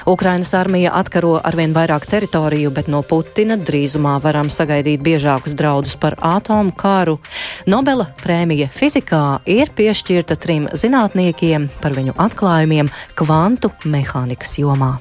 Ukrainas 0.10 0.50
armija 0.58 0.96
atkaro 0.98 1.36
arvien 1.46 1.76
vairāk 1.78 2.08
teritoriju, 2.10 2.72
bet 2.74 2.90
no 2.90 3.04
Putina 3.06 3.60
drīzumā 3.70 4.16
varam 4.24 4.50
sagaidīt 4.50 5.04
biežākus 5.06 5.54
draudus 5.54 5.94
par 5.94 6.18
atomu 6.18 6.74
kāru. 6.74 7.20
Nobela 7.70 8.10
prēmija 8.24 8.72
fizikā 8.74 9.22
ir 9.46 9.70
piešķirta 9.78 10.40
trim 10.42 10.66
zinātniekiem 10.74 11.70
par 11.86 11.94
viņu 11.94 12.18
atklājumiem 12.18 12.90
kvantu 13.14 13.76
mehānikas 13.86 14.58
jomā. 14.58 14.96